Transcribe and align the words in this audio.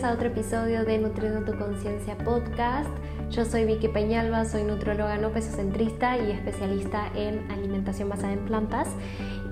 bienvenidos 0.00 0.04
a 0.04 0.14
otro 0.14 0.28
episodio 0.28 0.84
de 0.84 0.98
Nutriendo 0.98 1.44
tu 1.44 1.58
Conciencia 1.58 2.16
Podcast. 2.16 2.88
Yo 3.30 3.44
soy 3.44 3.64
Vicky 3.66 3.88
Peñalba, 3.88 4.46
soy 4.46 4.62
nutrióloga 4.62 5.18
no 5.18 5.30
pesocentrista 5.30 6.16
y 6.16 6.30
especialista 6.30 7.10
en 7.14 7.50
alimentación 7.50 8.08
basada 8.08 8.32
en 8.32 8.44
plantas. 8.46 8.88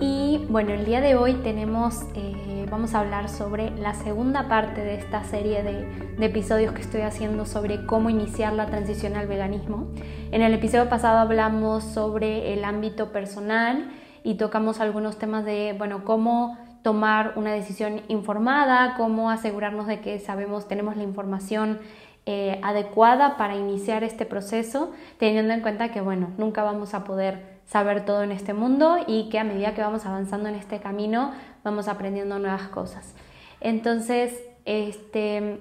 Y 0.01 0.47
bueno, 0.49 0.73
el 0.73 0.87
día 0.87 1.03
de 1.03 1.17
hoy 1.17 1.35
tenemos, 1.43 2.03
eh, 2.15 2.67
vamos 2.71 2.95
a 2.95 3.01
hablar 3.01 3.29
sobre 3.29 3.71
la 3.73 3.95
segunda 3.95 4.49
parte 4.49 4.81
de 4.81 4.95
esta 4.95 5.23
serie 5.25 5.63
de, 5.63 5.85
de 6.17 6.27
episodios 6.27 6.73
que 6.73 6.81
estoy 6.81 7.03
haciendo 7.03 7.45
sobre 7.45 7.85
cómo 7.85 8.09
iniciar 8.09 8.55
la 8.55 8.67
transición 8.67 9.17
al 9.17 9.27
veganismo. 9.27 9.89
En 10.31 10.41
el 10.41 10.55
episodio 10.55 10.89
pasado 10.89 11.19
hablamos 11.19 11.85
sobre 11.85 12.55
el 12.55 12.65
ámbito 12.65 13.13
personal 13.13 13.91
y 14.25 14.37
tocamos 14.37 14.81
algunos 14.81 15.19
temas 15.19 15.45
de, 15.45 15.75
bueno, 15.77 16.05
cómo 16.05 16.57
tomar 16.83 17.33
una 17.37 17.53
decisión 17.53 18.03
informada, 18.09 18.95
cómo 18.97 19.31
asegurarnos 19.31 19.87
de 19.87 20.01
que 20.01 20.19
sabemos, 20.19 20.69
tenemos 20.69 20.97
la 20.97 21.03
información 21.03 21.81
eh, 22.27 22.61
adecuada 22.63 23.37
para 23.37 23.57
iniciar 23.57 24.05
este 24.05 24.27
proceso, 24.27 24.93
teniendo 25.19 25.55
en 25.55 25.63
cuenta 25.63 25.91
que, 25.91 26.01
bueno, 26.01 26.29
nunca 26.37 26.63
vamos 26.63 26.95
a 26.95 27.05
poder 27.05 27.59
saber 27.65 28.05
todo 28.05 28.23
en 28.23 28.33
este 28.33 28.55
mundo 28.55 28.99
y 29.07 29.29
que 29.29 29.39
a 29.39 29.45
medida 29.45 29.75
que 29.75 29.83
vamos 29.83 30.07
avanzando 30.07 30.49
en 30.49 30.55
este 30.55 30.79
camino 30.79 31.33
vamos 31.65 31.89
aprendiendo 31.89 32.39
nuevas 32.39 32.69
cosas. 32.69 33.15
Entonces, 33.61 34.43
este, 34.65 35.61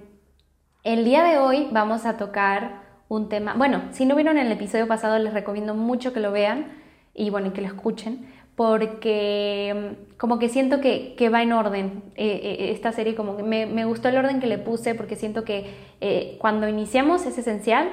el 0.84 1.06
día 1.06 1.24
de 1.24 1.38
hoy 1.38 1.68
vamos 1.72 2.06
a 2.06 2.18
tocar 2.18 2.82
un 3.10 3.30
tema, 3.30 3.54
bueno, 3.56 3.84
si 3.92 4.06
no 4.06 4.16
vieron 4.16 4.38
el 4.38 4.52
episodio 4.52 4.88
pasado 4.88 5.18
les 5.20 5.34
recomiendo 5.34 5.74
mucho 5.74 6.14
que 6.14 6.20
lo 6.20 6.32
vean 6.32 6.68
y 7.14 7.30
bueno, 7.30 7.54
que 7.54 7.62
lo 7.62 7.68
escuchen, 7.68 8.28
porque 8.58 9.94
mm, 10.12 10.18
como 10.18 10.40
que 10.40 10.50
siento 10.50 10.82
que, 10.82 11.30
va 11.30 11.44
en 11.44 11.54
orden 11.54 12.04
eh, 12.16 12.42
eh, 12.44 12.72
esta 12.72 12.92
serie, 12.92 13.16
como 13.16 13.38
que 13.38 13.44
me, 13.44 13.86
gustó 13.86 14.10
el 14.10 14.18
orden 14.18 14.42
que 14.42 14.48
le 14.48 14.58
puse 14.58 14.96
porque 14.96 15.16
siento 15.16 15.46
que 15.46 15.76
eh, 16.02 16.38
cuando 16.42 16.68
iniciamos 16.68 17.26
es 17.28 17.38
esencial 17.38 17.90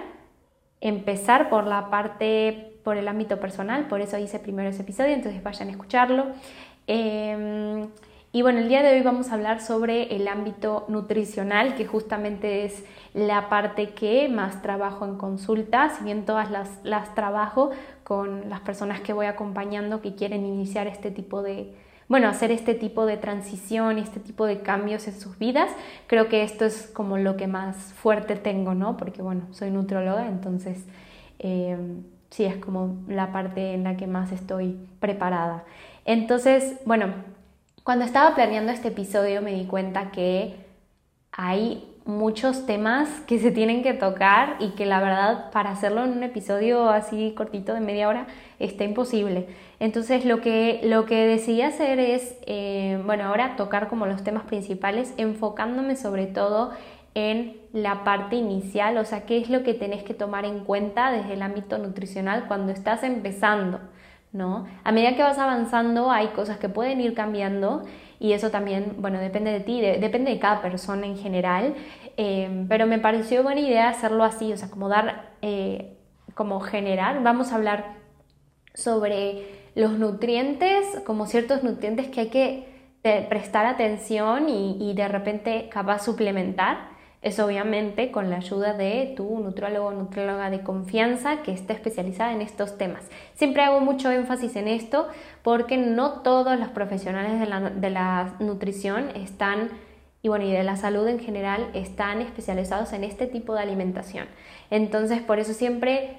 empezar 0.80 1.50
por 1.50 1.66
la 1.66 1.90
parte, 1.90 2.78
por 2.82 2.96
el 2.96 3.08
ámbito 3.08 3.38
personal, 3.38 3.88
por 3.88 4.00
eso 4.00 4.16
hice 4.16 4.38
primero 4.38 4.70
ese 4.70 4.82
episodio, 4.82 5.12
entonces 5.12 5.42
vayan 5.42 5.68
a 5.68 5.72
escucharlo. 5.72 6.26
Em, 6.86 7.88
y 8.34 8.42
bueno, 8.42 8.58
el 8.58 8.68
día 8.68 8.82
de 8.82 8.92
hoy 8.92 9.00
vamos 9.02 9.30
a 9.30 9.34
hablar 9.34 9.60
sobre 9.60 10.16
el 10.16 10.26
ámbito 10.26 10.86
nutricional, 10.88 11.76
que 11.76 11.86
justamente 11.86 12.64
es 12.64 12.84
la 13.12 13.48
parte 13.48 13.90
que 13.90 14.28
más 14.28 14.60
trabajo 14.60 15.04
en 15.04 15.14
consulta, 15.14 15.90
si 15.90 16.02
bien 16.02 16.24
todas 16.24 16.50
las, 16.50 16.68
las 16.82 17.14
trabajo 17.14 17.70
con 18.02 18.50
las 18.50 18.58
personas 18.58 19.00
que 19.02 19.12
voy 19.12 19.26
acompañando 19.26 20.00
que 20.00 20.16
quieren 20.16 20.44
iniciar 20.44 20.88
este 20.88 21.12
tipo 21.12 21.44
de, 21.44 21.76
bueno, 22.08 22.26
hacer 22.26 22.50
este 22.50 22.74
tipo 22.74 23.06
de 23.06 23.18
transición, 23.18 23.98
este 23.98 24.18
tipo 24.18 24.46
de 24.46 24.62
cambios 24.62 25.06
en 25.06 25.14
sus 25.14 25.38
vidas. 25.38 25.70
Creo 26.08 26.28
que 26.28 26.42
esto 26.42 26.64
es 26.64 26.88
como 26.88 27.18
lo 27.18 27.36
que 27.36 27.46
más 27.46 27.76
fuerte 27.92 28.34
tengo, 28.34 28.74
¿no? 28.74 28.96
Porque, 28.96 29.22
bueno, 29.22 29.42
soy 29.52 29.70
nutrióloga, 29.70 30.26
entonces 30.26 30.84
eh, 31.38 31.78
sí 32.30 32.46
es 32.46 32.56
como 32.56 32.96
la 33.06 33.30
parte 33.30 33.74
en 33.74 33.84
la 33.84 33.96
que 33.96 34.08
más 34.08 34.32
estoy 34.32 34.76
preparada. 34.98 35.62
Entonces, 36.04 36.80
bueno, 36.84 37.14
cuando 37.84 38.06
estaba 38.06 38.34
planeando 38.34 38.72
este 38.72 38.88
episodio 38.88 39.42
me 39.42 39.52
di 39.52 39.66
cuenta 39.66 40.10
que 40.10 40.56
hay 41.32 41.86
muchos 42.06 42.64
temas 42.66 43.08
que 43.26 43.38
se 43.38 43.50
tienen 43.50 43.82
que 43.82 43.92
tocar 43.92 44.56
y 44.58 44.70
que 44.70 44.86
la 44.86 45.00
verdad 45.00 45.50
para 45.52 45.70
hacerlo 45.70 46.04
en 46.04 46.12
un 46.12 46.22
episodio 46.22 46.88
así 46.88 47.34
cortito 47.36 47.74
de 47.74 47.80
media 47.80 48.08
hora 48.08 48.26
está 48.58 48.84
imposible. 48.84 49.48
Entonces 49.80 50.24
lo 50.24 50.40
que, 50.40 50.80
lo 50.84 51.04
que 51.04 51.26
decidí 51.26 51.60
hacer 51.60 51.98
es, 51.98 52.36
eh, 52.46 53.00
bueno, 53.04 53.24
ahora 53.24 53.54
tocar 53.56 53.88
como 53.88 54.06
los 54.06 54.24
temas 54.24 54.44
principales, 54.44 55.12
enfocándome 55.18 55.96
sobre 55.96 56.26
todo 56.26 56.72
en 57.14 57.56
la 57.74 58.02
parte 58.02 58.36
inicial, 58.36 58.96
o 58.96 59.04
sea, 59.04 59.26
qué 59.26 59.38
es 59.38 59.50
lo 59.50 59.62
que 59.62 59.74
tenés 59.74 60.02
que 60.02 60.14
tomar 60.14 60.46
en 60.46 60.64
cuenta 60.64 61.12
desde 61.12 61.34
el 61.34 61.42
ámbito 61.42 61.76
nutricional 61.76 62.46
cuando 62.48 62.72
estás 62.72 63.02
empezando. 63.02 63.80
¿No? 64.34 64.66
A 64.82 64.90
medida 64.90 65.14
que 65.14 65.22
vas 65.22 65.38
avanzando 65.38 66.10
hay 66.10 66.26
cosas 66.28 66.58
que 66.58 66.68
pueden 66.68 67.00
ir 67.00 67.14
cambiando 67.14 67.84
y 68.18 68.32
eso 68.32 68.50
también, 68.50 68.96
bueno, 68.98 69.20
depende 69.20 69.52
de 69.52 69.60
ti, 69.60 69.80
depende 69.80 70.32
de 70.32 70.40
cada 70.40 70.60
persona 70.60 71.06
en 71.06 71.16
general, 71.16 71.74
eh, 72.16 72.66
pero 72.68 72.86
me 72.86 72.98
pareció 72.98 73.44
buena 73.44 73.60
idea 73.60 73.88
hacerlo 73.88 74.24
así, 74.24 74.52
o 74.52 74.56
sea, 74.56 74.68
como 74.70 74.88
dar, 74.88 75.30
eh, 75.40 75.98
como 76.34 76.58
generar, 76.58 77.22
vamos 77.22 77.52
a 77.52 77.54
hablar 77.54 77.94
sobre 78.74 79.46
los 79.76 79.92
nutrientes, 79.92 80.84
como 81.06 81.26
ciertos 81.26 81.62
nutrientes 81.62 82.08
que 82.08 82.20
hay 82.20 82.28
que 82.28 82.68
eh, 83.04 83.26
prestar 83.28 83.66
atención 83.66 84.48
y, 84.48 84.90
y 84.90 84.94
de 84.94 85.06
repente 85.06 85.68
capaz 85.70 86.04
suplementar 86.04 86.93
es 87.24 87.40
obviamente 87.40 88.12
con 88.12 88.28
la 88.28 88.36
ayuda 88.36 88.74
de 88.74 89.14
tu 89.16 89.38
nutriólogo 89.40 89.86
o 89.86 89.92
nutrióloga 89.92 90.50
de 90.50 90.60
confianza 90.60 91.42
que 91.42 91.52
esté 91.52 91.72
especializada 91.72 92.34
en 92.34 92.42
estos 92.42 92.76
temas. 92.76 93.08
Siempre 93.32 93.62
hago 93.62 93.80
mucho 93.80 94.10
énfasis 94.10 94.54
en 94.56 94.68
esto 94.68 95.08
porque 95.42 95.78
no 95.78 96.20
todos 96.20 96.58
los 96.60 96.68
profesionales 96.68 97.40
de 97.40 97.90
la, 97.90 98.34
nutrición 98.40 99.08
están 99.14 99.70
y 100.20 100.28
bueno, 100.28 100.44
y 100.44 100.52
de 100.52 100.64
la 100.64 100.76
salud 100.76 101.08
en 101.08 101.18
general 101.18 101.70
están 101.72 102.20
especializados 102.20 102.92
en 102.92 103.04
este 103.04 103.26
tipo 103.26 103.54
de 103.54 103.60
alimentación. 103.60 104.26
Entonces, 104.70 105.22
por 105.22 105.38
eso 105.38 105.54
siempre 105.54 106.18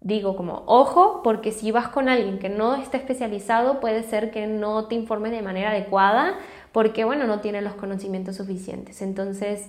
digo 0.00 0.36
como, 0.36 0.62
ojo, 0.66 1.22
porque 1.24 1.50
si 1.50 1.72
vas 1.72 1.88
con 1.88 2.08
alguien 2.08 2.38
que 2.38 2.48
no 2.48 2.76
está 2.76 2.98
especializado, 2.98 3.80
puede 3.80 4.04
ser 4.04 4.30
que 4.30 4.46
no 4.46 4.86
te 4.86 4.94
informe 4.94 5.30
de 5.30 5.42
manera 5.42 5.70
adecuada, 5.70 6.34
porque 6.70 7.04
bueno, 7.04 7.26
no 7.26 7.40
tiene 7.40 7.62
los 7.62 7.74
conocimientos 7.74 8.36
suficientes. 8.36 9.02
Entonces, 9.02 9.68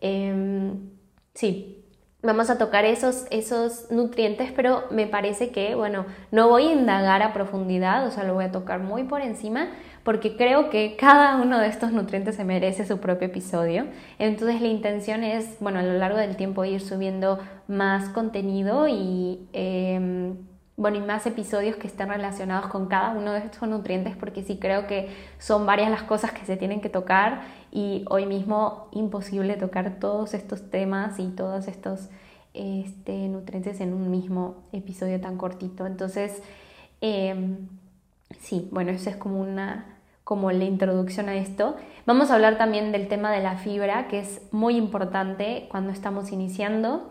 Em, 0.00 0.90
sí, 1.34 1.84
vamos 2.22 2.50
a 2.50 2.58
tocar 2.58 2.84
esos, 2.84 3.26
esos 3.30 3.90
nutrientes, 3.90 4.52
pero 4.52 4.84
me 4.90 5.06
parece 5.06 5.50
que, 5.50 5.74
bueno, 5.74 6.06
no 6.30 6.48
voy 6.48 6.68
a 6.68 6.72
indagar 6.72 7.22
a 7.22 7.32
profundidad, 7.32 8.06
o 8.06 8.10
sea, 8.10 8.24
lo 8.24 8.34
voy 8.34 8.44
a 8.44 8.52
tocar 8.52 8.80
muy 8.80 9.04
por 9.04 9.20
encima, 9.20 9.68
porque 10.04 10.36
creo 10.36 10.70
que 10.70 10.96
cada 10.96 11.36
uno 11.40 11.58
de 11.58 11.68
estos 11.68 11.92
nutrientes 11.92 12.36
se 12.36 12.44
merece 12.44 12.86
su 12.86 12.98
propio 12.98 13.28
episodio. 13.28 13.86
Entonces 14.18 14.60
la 14.60 14.68
intención 14.68 15.22
es, 15.24 15.56
bueno, 15.60 15.78
a 15.80 15.82
lo 15.82 15.94
largo 15.94 16.18
del 16.18 16.36
tiempo 16.36 16.64
ir 16.64 16.80
subiendo 16.80 17.38
más 17.66 18.08
contenido 18.10 18.88
y... 18.88 19.48
Eh, 19.52 20.34
bueno, 20.78 20.96
y 20.96 21.00
más 21.00 21.26
episodios 21.26 21.74
que 21.74 21.88
estén 21.88 22.08
relacionados 22.08 22.68
con 22.68 22.86
cada 22.86 23.10
uno 23.10 23.32
de 23.32 23.40
estos 23.40 23.68
nutrientes, 23.68 24.16
porque 24.16 24.44
sí 24.44 24.58
creo 24.58 24.86
que 24.86 25.08
son 25.40 25.66
varias 25.66 25.90
las 25.90 26.04
cosas 26.04 26.30
que 26.30 26.46
se 26.46 26.56
tienen 26.56 26.80
que 26.80 26.88
tocar 26.88 27.42
y 27.72 28.04
hoy 28.08 28.26
mismo 28.26 28.88
imposible 28.92 29.56
tocar 29.56 29.98
todos 29.98 30.34
estos 30.34 30.70
temas 30.70 31.18
y 31.18 31.30
todos 31.30 31.66
estos 31.66 32.08
este, 32.54 33.28
nutrientes 33.28 33.80
en 33.80 33.92
un 33.92 34.08
mismo 34.08 34.62
episodio 34.72 35.20
tan 35.20 35.36
cortito. 35.36 35.84
Entonces, 35.84 36.40
em, 37.00 37.68
sí, 38.38 38.68
bueno, 38.70 38.92
eso 38.92 39.10
es 39.10 39.16
como 39.16 39.40
una 39.40 39.96
como 40.22 40.52
la 40.52 40.64
introducción 40.64 41.28
a 41.30 41.36
esto. 41.36 41.74
Vamos 42.04 42.30
a 42.30 42.34
hablar 42.34 42.58
también 42.58 42.92
del 42.92 43.08
tema 43.08 43.32
de 43.32 43.40
la 43.40 43.56
fibra, 43.56 44.08
que 44.08 44.20
es 44.20 44.42
muy 44.52 44.76
importante 44.76 45.66
cuando 45.70 45.90
estamos 45.90 46.32
iniciando. 46.32 47.08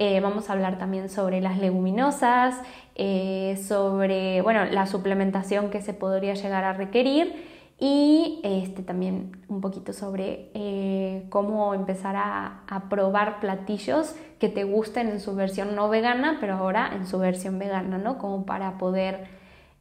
Eh, 0.00 0.20
vamos 0.20 0.48
a 0.48 0.52
hablar 0.52 0.78
también 0.78 1.08
sobre 1.08 1.40
las 1.40 1.58
leguminosas, 1.58 2.60
eh, 2.98 3.56
sobre 3.56 4.42
bueno, 4.42 4.64
la 4.64 4.86
suplementación 4.86 5.70
que 5.70 5.80
se 5.80 5.94
podría 5.94 6.34
llegar 6.34 6.64
a 6.64 6.72
requerir 6.72 7.46
y 7.78 8.40
este, 8.42 8.82
también 8.82 9.44
un 9.46 9.60
poquito 9.60 9.92
sobre 9.92 10.50
eh, 10.54 11.26
cómo 11.30 11.74
empezar 11.74 12.16
a, 12.16 12.64
probar 12.90 13.38
platillos 13.38 14.16
que 14.40 14.48
te 14.48 14.64
gusten 14.64 15.08
en 15.08 15.20
su 15.20 15.36
versión 15.36 15.76
no 15.76 15.88
vegana, 15.88 16.38
pero 16.40 16.54
ahora 16.54 16.90
en 16.92 17.06
su 17.06 17.18
versión 17.18 17.58
vegana, 17.58 17.98
¿no? 17.98 18.18
Como 18.18 18.44
para 18.44 18.78
poder 18.78 19.28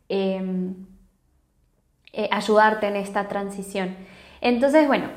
em, 0.10 0.76
ayudarte 2.32 2.88
en 2.88 2.98
esta 2.98 3.28
transición. 3.28 3.96
Entonces, 4.42 4.88
bueno, 4.88 5.08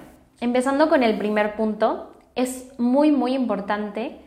empezando 0.40 0.88
con 0.88 1.02
el 1.02 1.18
primer 1.18 1.56
punto, 1.56 2.10
es 2.34 2.72
muy, 2.78 3.12
muy 3.12 3.34
importante 3.34 4.18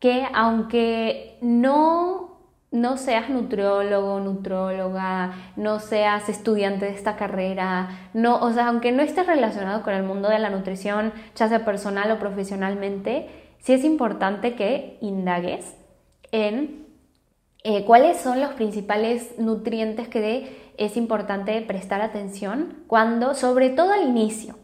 que 0.00 0.26
aunque 0.32 1.38
no, 1.40 2.27
no 2.70 2.96
seas 2.98 3.30
nutriólogo, 3.30 4.20
nutróloga, 4.20 5.32
no 5.56 5.80
seas 5.80 6.28
estudiante 6.28 6.86
de 6.86 6.92
esta 6.92 7.16
carrera, 7.16 7.88
no, 8.12 8.38
o 8.40 8.52
sea, 8.52 8.68
aunque 8.68 8.92
no 8.92 9.02
estés 9.02 9.26
relacionado 9.26 9.82
con 9.82 9.94
el 9.94 10.02
mundo 10.02 10.28
de 10.28 10.38
la 10.38 10.50
nutrición, 10.50 11.12
ya 11.34 11.48
sea 11.48 11.64
personal 11.64 12.10
o 12.10 12.18
profesionalmente, 12.18 13.28
sí 13.58 13.72
es 13.72 13.84
importante 13.84 14.54
que 14.54 14.98
indagues 15.00 15.76
en 16.30 16.86
eh, 17.64 17.84
cuáles 17.84 18.18
son 18.18 18.40
los 18.40 18.52
principales 18.52 19.38
nutrientes 19.38 20.08
que 20.08 20.72
es 20.76 20.96
importante 20.96 21.60
prestar 21.62 22.02
atención 22.02 22.84
cuando, 22.86 23.34
sobre 23.34 23.70
todo 23.70 23.92
al 23.92 24.04
inicio. 24.04 24.56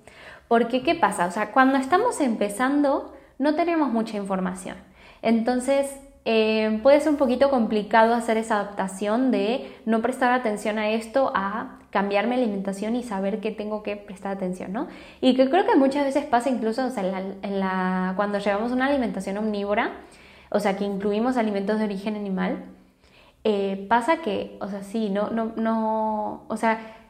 Porque, 0.46 0.82
¿qué 0.82 0.94
pasa? 0.94 1.26
O 1.26 1.30
sea, 1.30 1.52
cuando 1.52 1.78
estamos 1.78 2.20
empezando, 2.20 3.12
no 3.38 3.54
tenemos 3.54 3.90
mucha 3.90 4.16
información. 4.16 4.76
Entonces, 5.22 5.96
eh, 6.24 6.80
puede 6.82 7.00
ser 7.00 7.10
un 7.10 7.16
poquito 7.18 7.50
complicado 7.50 8.14
hacer 8.14 8.38
esa 8.38 8.60
adaptación 8.60 9.30
de 9.30 9.70
no 9.84 10.00
prestar 10.00 10.32
atención 10.32 10.78
a 10.78 10.90
esto 10.90 11.30
a 11.34 11.78
cambiar 11.90 12.26
mi 12.26 12.34
alimentación 12.34 12.96
y 12.96 13.02
saber 13.02 13.40
que 13.40 13.50
tengo 13.50 13.82
que 13.82 13.96
prestar 13.96 14.36
atención, 14.36 14.72
¿no? 14.72 14.88
Y 15.20 15.36
que 15.36 15.50
creo 15.50 15.66
que 15.66 15.76
muchas 15.76 16.04
veces 16.04 16.24
pasa 16.24 16.50
incluso 16.50 16.82
en 16.82 17.60
la, 17.60 18.14
cuando 18.16 18.38
llevamos 18.38 18.72
una 18.72 18.86
alimentación 18.86 19.36
omnívora, 19.36 19.92
o 20.50 20.60
sea, 20.60 20.76
que 20.76 20.84
incluimos 20.84 21.36
alimentos 21.36 21.78
de 21.78 21.84
origen 21.84 22.16
animal, 22.16 22.64
eh, 23.44 23.86
pasa 23.88 24.22
que, 24.22 24.56
o 24.60 24.68
sea, 24.68 24.82
sí, 24.82 25.10
no, 25.10 25.28
no, 25.30 25.52
no, 25.56 26.44
o 26.48 26.56
sea, 26.56 27.03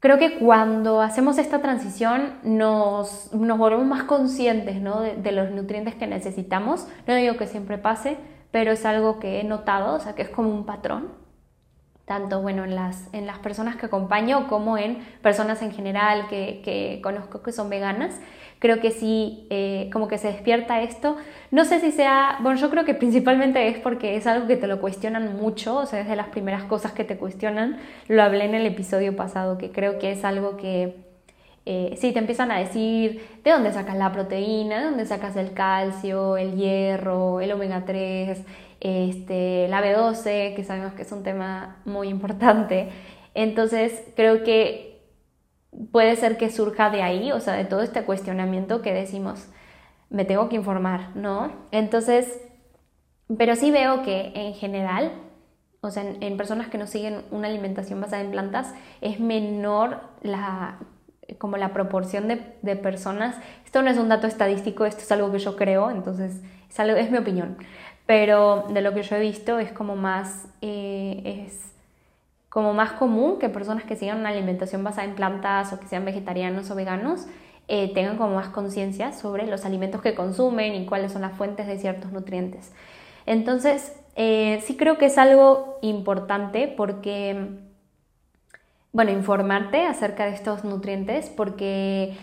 creo 0.00 0.18
que 0.18 0.38
cuando 0.38 1.00
hacemos 1.00 1.38
esta 1.38 1.60
transición 1.60 2.34
nos, 2.42 3.32
nos 3.32 3.58
volvemos 3.58 3.86
más 3.86 4.04
conscientes 4.04 4.80
¿no? 4.80 5.00
de, 5.00 5.16
de, 5.16 5.32
los 5.32 5.50
nutrientes 5.50 5.94
que 5.94 6.06
necesitamos. 6.06 6.86
No 7.06 7.14
digo 7.14 7.36
que 7.36 7.46
siempre 7.46 7.78
pase, 7.78 8.16
pero 8.50 8.72
es 8.72 8.84
algo 8.84 9.18
que 9.18 9.40
he 9.40 9.44
notado, 9.44 9.94
o 9.94 10.00
sea, 10.00 10.14
que 10.14 10.22
es 10.22 10.28
como 10.28 10.50
un 10.50 10.66
patrón 10.66 11.26
tanto 12.06 12.40
bueno, 12.40 12.64
en, 12.64 12.76
las, 12.76 13.12
en 13.12 13.26
las 13.26 13.40
personas 13.40 13.76
que 13.76 13.86
acompaño 13.86 14.46
como 14.46 14.78
en 14.78 14.98
personas 15.22 15.60
en 15.60 15.72
general 15.72 16.28
que, 16.28 16.62
que 16.64 17.00
conozco 17.02 17.42
que 17.42 17.52
son 17.52 17.68
veganas. 17.68 18.14
Creo 18.58 18.80
que 18.80 18.90
sí, 18.90 19.46
eh, 19.50 19.90
como 19.92 20.08
que 20.08 20.18
se 20.18 20.28
despierta 20.28 20.80
esto. 20.82 21.16
No 21.50 21.64
sé 21.64 21.80
si 21.80 21.92
sea, 21.92 22.38
bueno, 22.40 22.58
yo 22.58 22.70
creo 22.70 22.84
que 22.84 22.94
principalmente 22.94 23.68
es 23.68 23.78
porque 23.78 24.16
es 24.16 24.26
algo 24.26 24.46
que 24.46 24.56
te 24.56 24.66
lo 24.66 24.80
cuestionan 24.80 25.36
mucho, 25.36 25.76
o 25.76 25.86
sea, 25.86 26.00
es 26.00 26.08
de 26.08 26.16
las 26.16 26.28
primeras 26.28 26.64
cosas 26.64 26.92
que 26.92 27.04
te 27.04 27.16
cuestionan. 27.16 27.78
Lo 28.08 28.22
hablé 28.22 28.44
en 28.44 28.54
el 28.54 28.66
episodio 28.66 29.14
pasado, 29.14 29.58
que 29.58 29.70
creo 29.70 29.98
que 29.98 30.12
es 30.12 30.24
algo 30.24 30.56
que 30.56 30.96
eh, 31.66 31.96
sí 31.98 32.12
te 32.12 32.18
empiezan 32.18 32.50
a 32.50 32.58
decir 32.58 33.26
de 33.44 33.50
dónde 33.50 33.72
sacas 33.72 33.96
la 33.96 34.12
proteína, 34.12 34.78
de 34.78 34.84
dónde 34.84 35.04
sacas 35.04 35.36
el 35.36 35.52
calcio, 35.52 36.36
el 36.36 36.56
hierro, 36.56 37.40
el 37.40 37.52
omega 37.52 37.84
3 37.84 38.38
este, 38.80 39.68
la 39.68 39.82
B12, 39.82 40.54
que 40.54 40.64
sabemos 40.64 40.92
que 40.92 41.02
es 41.02 41.12
un 41.12 41.22
tema 41.22 41.78
muy 41.84 42.08
importante. 42.08 42.88
Entonces, 43.34 44.02
creo 44.14 44.42
que 44.44 44.95
puede 45.92 46.16
ser 46.16 46.36
que 46.36 46.50
surja 46.50 46.90
de 46.90 47.02
ahí, 47.02 47.32
o 47.32 47.40
sea, 47.40 47.54
de 47.54 47.64
todo 47.64 47.82
este 47.82 48.02
cuestionamiento 48.02 48.82
que 48.82 48.92
decimos, 48.92 49.48
me 50.10 50.24
tengo 50.24 50.48
que 50.48 50.56
informar, 50.56 51.14
¿no? 51.14 51.52
Entonces, 51.70 52.40
pero 53.36 53.56
sí 53.56 53.70
veo 53.70 54.02
que 54.02 54.32
en 54.34 54.54
general, 54.54 55.12
o 55.80 55.90
sea, 55.90 56.04
en, 56.04 56.36
personas 56.36 56.68
que 56.68 56.78
no 56.78 56.86
siguen 56.86 57.22
una 57.30 57.48
alimentación 57.48 58.00
basada 58.00 58.22
en 58.22 58.30
plantas, 58.30 58.72
es 59.00 59.20
menor 59.20 60.00
la 60.22 60.78
como 61.38 61.56
la 61.56 61.72
proporción 61.72 62.28
de, 62.28 62.54
de, 62.62 62.76
personas, 62.76 63.34
esto 63.64 63.82
no 63.82 63.90
es 63.90 63.98
un 63.98 64.08
dato 64.08 64.28
estadístico, 64.28 64.86
esto 64.86 65.02
es 65.02 65.10
algo 65.10 65.32
que 65.32 65.40
yo 65.40 65.56
creo, 65.56 65.90
entonces 65.90 66.40
es, 66.70 66.78
algo, 66.78 66.96
es 66.96 67.10
mi 67.10 67.18
opinión, 67.18 67.56
pero 68.06 68.66
de 68.70 68.80
lo 68.80 68.94
que 68.94 69.02
yo 69.02 69.16
he 69.16 69.20
visto 69.20 69.58
es 69.58 69.72
como 69.72 69.96
más, 69.96 70.46
eh, 70.60 71.44
es 71.44 71.75
como 72.56 72.72
más 72.72 72.92
común 72.92 73.38
que 73.38 73.50
personas 73.50 73.84
que 73.84 73.96
sigan 73.96 74.20
una 74.20 74.30
alimentación 74.30 74.82
basada 74.82 75.06
en 75.06 75.14
plantas 75.14 75.74
o 75.74 75.78
que 75.78 75.86
sean 75.88 76.06
vegetarianos 76.06 76.70
o 76.70 76.74
veganos 76.74 77.26
eh, 77.68 77.92
tengan 77.92 78.16
como 78.16 78.36
más 78.36 78.48
conciencia 78.48 79.12
sobre 79.12 79.46
los 79.46 79.66
alimentos 79.66 80.00
que 80.00 80.14
consumen 80.14 80.74
y 80.74 80.86
cuáles 80.86 81.12
son 81.12 81.20
las 81.20 81.36
fuentes 81.36 81.66
de 81.66 81.78
ciertos 81.78 82.12
nutrientes. 82.12 82.72
Entonces, 83.26 83.94
eh, 84.14 84.62
sí 84.64 84.74
creo 84.78 84.96
que 84.96 85.04
es 85.04 85.18
algo 85.18 85.78
importante 85.82 86.66
porque, 86.66 87.58
bueno, 88.90 89.10
informarte 89.10 89.84
acerca 89.84 90.24
de 90.24 90.32
estos 90.32 90.64
nutrientes 90.64 91.28
porque 91.28 92.16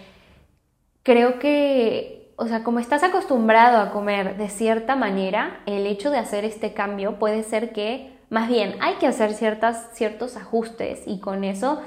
creo 1.04 1.38
que 1.38 2.34
o 2.38 2.48
sea, 2.48 2.64
como 2.64 2.80
estás 2.80 3.04
acostumbrado 3.04 3.78
a 3.78 3.92
comer 3.92 4.38
de 4.38 4.50
cierta 4.50 4.96
manera, 4.96 5.62
el 5.68 5.86
hecho 5.86 6.10
de 6.10 6.18
hacer 6.18 6.44
este 6.44 6.74
cambio 6.74 7.20
puede 7.20 7.44
ser 7.44 7.72
que, 7.72 8.13
más 8.34 8.50
bien, 8.50 8.78
hay 8.80 8.96
que 8.96 9.06
hacer 9.06 9.32
ciertas, 9.34 9.90
ciertos 9.94 10.38
ajustes 10.38 11.04
y 11.06 11.20
con 11.20 11.44
eso 11.44 11.82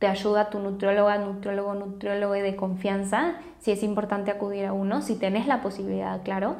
te 0.00 0.08
ayuda 0.08 0.50
tu 0.50 0.58
nutrióloga, 0.58 1.16
nutriólogo, 1.18 1.74
nutriólogo 1.74 2.32
de 2.32 2.56
confianza, 2.56 3.36
si 3.60 3.70
es 3.70 3.84
importante 3.84 4.32
acudir 4.32 4.66
a 4.66 4.72
uno, 4.72 5.00
si 5.00 5.14
tenés 5.14 5.46
la 5.46 5.62
posibilidad, 5.62 6.20
claro. 6.24 6.56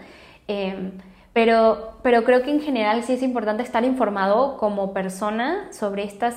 Em, 0.46 0.92
pero, 1.32 1.98
pero 2.04 2.22
creo 2.22 2.44
que 2.44 2.52
en 2.52 2.60
general 2.60 3.02
sí 3.02 3.14
es 3.14 3.22
importante 3.24 3.64
estar 3.64 3.84
informado 3.84 4.58
como 4.58 4.92
persona 4.92 5.72
sobre 5.72 6.04
estas, 6.04 6.36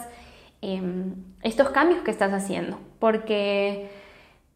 em, 0.64 1.14
estos 1.44 1.70
cambios 1.70 2.02
que 2.02 2.10
estás 2.10 2.34
haciendo, 2.34 2.80
porque 2.98 3.88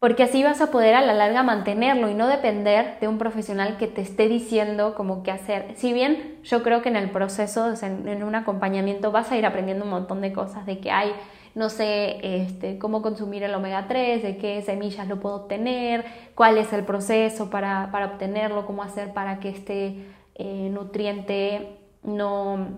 porque 0.00 0.22
así 0.22 0.42
vas 0.42 0.62
a 0.62 0.70
poder 0.70 0.94
a 0.94 1.02
la 1.02 1.12
larga 1.12 1.42
mantenerlo 1.42 2.08
y 2.08 2.14
no 2.14 2.26
depender 2.26 2.98
de 3.00 3.06
un 3.06 3.18
profesional 3.18 3.76
que 3.76 3.86
te 3.86 4.00
esté 4.00 4.28
diciendo 4.28 4.94
como 4.94 5.22
qué 5.22 5.30
hacer. 5.30 5.74
Si 5.76 5.92
bien 5.92 6.38
yo 6.42 6.62
creo 6.62 6.80
que 6.80 6.88
en 6.88 6.96
el 6.96 7.10
proceso, 7.10 7.70
en, 7.82 8.22
un 8.22 8.34
acompañamiento, 8.34 9.12
vas 9.12 9.30
a 9.30 9.36
ir 9.36 9.44
aprendiendo 9.44 9.84
un 9.84 9.90
montón 9.90 10.22
de 10.22 10.32
cosas, 10.32 10.64
de 10.64 10.78
que 10.78 10.90
hay, 10.90 11.12
no 11.54 11.68
sé, 11.68 12.18
este, 12.22 12.78
cómo 12.78 13.02
consumir 13.02 13.42
el 13.42 13.54
omega 13.54 13.88
3, 13.88 14.22
de 14.22 14.38
qué 14.38 14.62
semillas 14.62 15.06
lo 15.06 15.20
puedo 15.20 15.36
obtener, 15.36 16.06
cuál 16.34 16.56
es 16.56 16.72
el 16.72 16.84
proceso 16.84 17.50
para, 17.50 17.90
obtenerlo, 18.10 18.64
cómo 18.64 18.82
hacer 18.82 19.12
para 19.12 19.38
que 19.38 19.50
este 19.50 20.06
eh, 20.34 20.70
nutriente 20.72 21.76
no, 22.02 22.68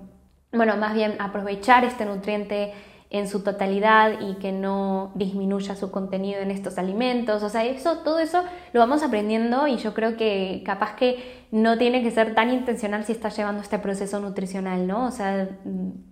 bueno, 0.50 0.76
más 0.76 0.92
bien 0.92 1.14
aprovechar 1.20 1.84
este 1.84 2.04
nutriente 2.04 2.72
en 3.12 3.28
su 3.28 3.42
totalidad 3.44 4.20
y 4.20 4.36
que 4.36 4.52
no 4.52 5.12
disminuya 5.14 5.76
su 5.76 5.90
contenido 5.90 6.40
en 6.40 6.50
estos 6.50 6.78
alimentos. 6.78 7.42
O 7.42 7.50
sea, 7.50 7.62
eso, 7.64 7.98
todo 7.98 8.18
eso 8.18 8.42
lo 8.72 8.80
vamos 8.80 9.02
aprendiendo 9.02 9.66
y 9.66 9.76
yo 9.76 9.92
creo 9.92 10.16
que 10.16 10.62
capaz 10.64 10.96
que 10.96 11.44
no 11.50 11.76
tiene 11.76 12.02
que 12.02 12.10
ser 12.10 12.34
tan 12.34 12.50
intencional 12.50 13.04
si 13.04 13.12
estás 13.12 13.36
llevando 13.36 13.60
este 13.60 13.78
proceso 13.78 14.18
nutricional, 14.18 14.86
¿no? 14.86 15.04
O 15.06 15.10
sea, 15.10 15.46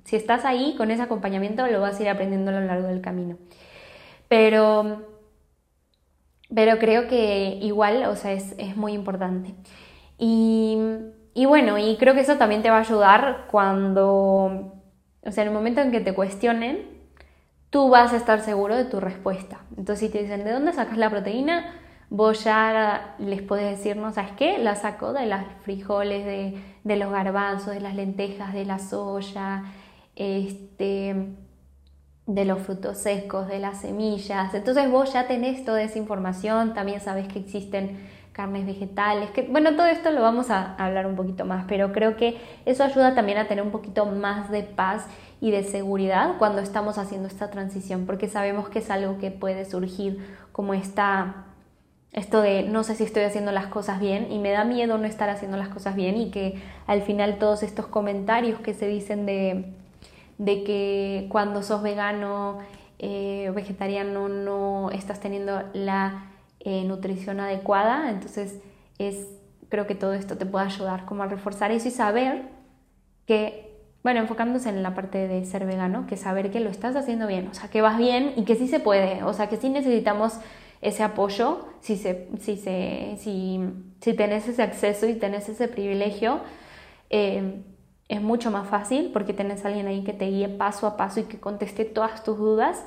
si 0.05 0.17
estás 0.17 0.45
ahí 0.45 0.75
con 0.77 0.91
ese 0.91 1.03
acompañamiento 1.03 1.67
lo 1.67 1.81
vas 1.81 1.99
a 1.99 2.03
ir 2.03 2.11
aprendiendo 2.11 2.51
a 2.51 2.61
lo 2.61 2.67
largo 2.67 2.89
del 2.89 3.01
camino. 3.01 3.39
Pero, 4.29 5.07
pero 6.55 6.79
creo 6.79 7.09
que 7.09 7.59
igual, 7.63 8.05
o 8.05 8.15
sea, 8.15 8.33
es, 8.33 8.55
es 8.59 8.77
muy 8.77 8.93
importante. 8.93 9.55
Y, 10.19 10.77
y 11.33 11.47
bueno, 11.47 11.79
y 11.79 11.97
creo 11.97 12.13
que 12.13 12.21
eso 12.21 12.37
también 12.37 12.61
te 12.61 12.69
va 12.69 12.77
a 12.77 12.81
ayudar 12.81 13.47
cuando 13.51 14.80
o 15.23 15.33
sea, 15.33 15.43
en 15.43 15.49
el 15.49 15.55
momento 15.55 15.81
en 15.81 15.91
que 15.91 16.01
te 16.01 16.15
cuestionen, 16.15 17.01
tú 17.71 17.89
vas 17.89 18.13
a 18.13 18.17
estar 18.17 18.41
seguro 18.41 18.77
de 18.77 18.85
tu 18.85 19.01
respuesta. 19.01 19.61
Entonces, 19.77 20.01
si 20.01 20.09
te 20.09 20.23
dicen, 20.23 20.45
¿de 20.45 20.53
dónde 20.53 20.73
sacas 20.73 20.99
la 20.99 21.11
proteína? 21.11 21.75
Vos 22.09 22.43
ya 22.43 23.15
les 23.19 23.43
podés 23.43 23.79
decir, 23.79 23.97
¿no 23.97 24.13
sabes 24.13 24.33
qué? 24.33 24.59
La 24.59 24.75
saco 24.75 25.13
de 25.13 25.27
los 25.27 25.41
frijoles, 25.63 26.25
de, 26.85 26.97
los 26.97 27.13
garbanzos, 27.13 27.73
de 27.73 27.81
las 27.81 27.95
lentejas, 27.95 28.53
de 28.53 28.65
la 28.65 28.81
soya, 28.81 29.65
este, 30.17 31.29
de 32.27 32.45
los 32.45 32.59
frutos 32.61 32.99
secos, 32.99 33.47
de 33.47 33.61
las 33.61 33.83
semillas. 33.83 34.53
Entonces 34.55 34.91
vos 34.91 35.13
ya 35.13 35.29
tenés 35.29 35.65
toda 35.65 35.83
esa 35.83 35.99
información, 35.99 36.75
también 36.75 37.01
sabes 37.01 37.29
que 37.29 37.39
existen 37.39 37.99
carnes 38.33 38.65
vegetales, 38.67 39.31
que 39.31 39.43
bueno, 39.43 39.75
todo 39.77 39.87
esto 39.87 40.11
lo 40.11 40.23
vamos 40.23 40.51
a 40.51 40.75
hablar 40.77 41.07
un 41.07 41.17
poquito 41.17 41.45
más, 41.45 41.65
pero 41.69 41.93
creo 41.93 42.17
que 42.17 42.39
eso 42.65 42.85
ayuda 42.85 43.15
también 43.15 43.39
a 43.39 43.49
tener 43.49 43.65
un 43.65 43.71
poquito 43.71 44.07
más 44.07 44.51
de 44.51 44.63
paz 44.63 45.07
y 45.41 45.51
de 45.51 45.65
seguridad 45.65 46.37
cuando 46.39 46.61
estamos 46.61 46.99
haciendo 46.99 47.29
esta 47.29 47.51
transición, 47.51 48.07
porque 48.07 48.29
sabemos 48.29 48.69
que 48.69 48.79
es 48.79 48.91
algo 48.91 49.19
que 49.19 49.31
puede 49.31 49.65
surgir 49.65 50.19
como 50.53 50.75
esta 50.75 51.47
esto 52.13 52.43
de 52.43 52.65
no 52.65 52.83
sé 52.83 52.97
si 52.97 53.05
estoy 53.05 53.23
haciendo 53.23 53.53
las 53.53 53.69
cosas 53.69 54.01
bien 54.01 54.33
y 54.33 54.39
me 54.39 54.51
da 54.51 54.65
miedo 54.65 54.99
no 54.99 55.05
estar 55.05 55.29
haciendo 55.29 55.57
las 55.57 55.69
cosas 55.69 55.95
bien 55.95 56.17
y 56.17 56.31
que 56.33 56.61
al 56.89 57.03
final 57.03 57.39
todos 57.39 57.63
estos 57.63 57.87
comentarios 57.87 58.59
que 58.61 58.75
se 58.75 58.89
dicen 58.89 59.27
de, 59.27 59.67
de 60.39 60.65
que 60.65 61.29
cuando 61.31 61.63
sos 61.63 61.83
vegano 61.83 62.59
eh, 62.99 63.53
vegetariano 63.55 64.29
no 64.29 64.91
estás 64.91 65.21
teniendo 65.21 65.63
la 65.73 66.30
eh, 66.61 66.85
nutrición 66.85 67.41
adecuada. 67.41 68.11
Entonces, 68.11 68.61
es, 68.99 69.27
creo 69.69 69.87
que 69.87 69.95
todo 69.95 70.13
esto 70.13 70.37
te 70.37 70.47
puede 70.47 70.67
ayudar 70.67 71.05
como 71.07 71.23
a 71.23 71.27
reforzar 71.27 71.73
eso 71.73 71.89
y 71.89 71.91
saber 71.91 72.43
que, 73.27 73.79
bueno, 74.03 74.21
enfocándose 74.21 74.69
en 74.69 74.83
la 74.83 74.95
parte 74.95 75.29
de 75.29 75.45
ser 75.45 75.67
vegano, 75.67 76.07
que 76.07 76.17
saber 76.17 76.51
que 76.51 76.61
lo 76.61 76.71
estás 76.71 76.97
haciendo 76.97 77.27
bien, 77.27 77.49
o 77.49 77.55
sea, 77.55 77.71
que 77.71 77.81
vas 77.81 77.99
bien 77.99 78.35
y 78.37 78.45
que 78.45 78.57
sí 78.57 78.69
se 78.69 78.81
puede, 78.81 79.23
o 79.23 79.33
sea, 79.33 79.49
que 79.49 79.57
sí 79.57 79.69
necesitamos 79.69 80.35
ese 80.83 81.03
apoyo, 81.03 81.67
si, 81.81 81.97
se, 81.97 82.29
si, 82.41 82.57
se, 82.57 83.17
si, 83.19 83.61
si 84.01 84.15
tenés 84.15 84.49
ese 84.49 84.63
acceso 84.63 85.07
y 85.07 85.15
tenés 85.15 85.49
ese 85.49 85.69
privilegio, 85.69 86.41
eh, 87.11 87.63
es 88.09 88.21
mucho 88.21 88.51
más 88.51 88.69
fácil 88.69 89.11
porque 89.13 89.33
tenés 89.33 89.65
alguien 89.65 89.87
ahí 89.87 90.03
que 90.03 90.13
te 90.13 90.27
guíe 90.27 90.49
paso 90.49 90.87
a 90.87 90.97
paso 90.97 91.21
y 91.21 91.25
que 91.25 91.39
conteste 91.39 91.85
todas 91.85 92.25
tus 92.25 92.37
dudas 92.39 92.83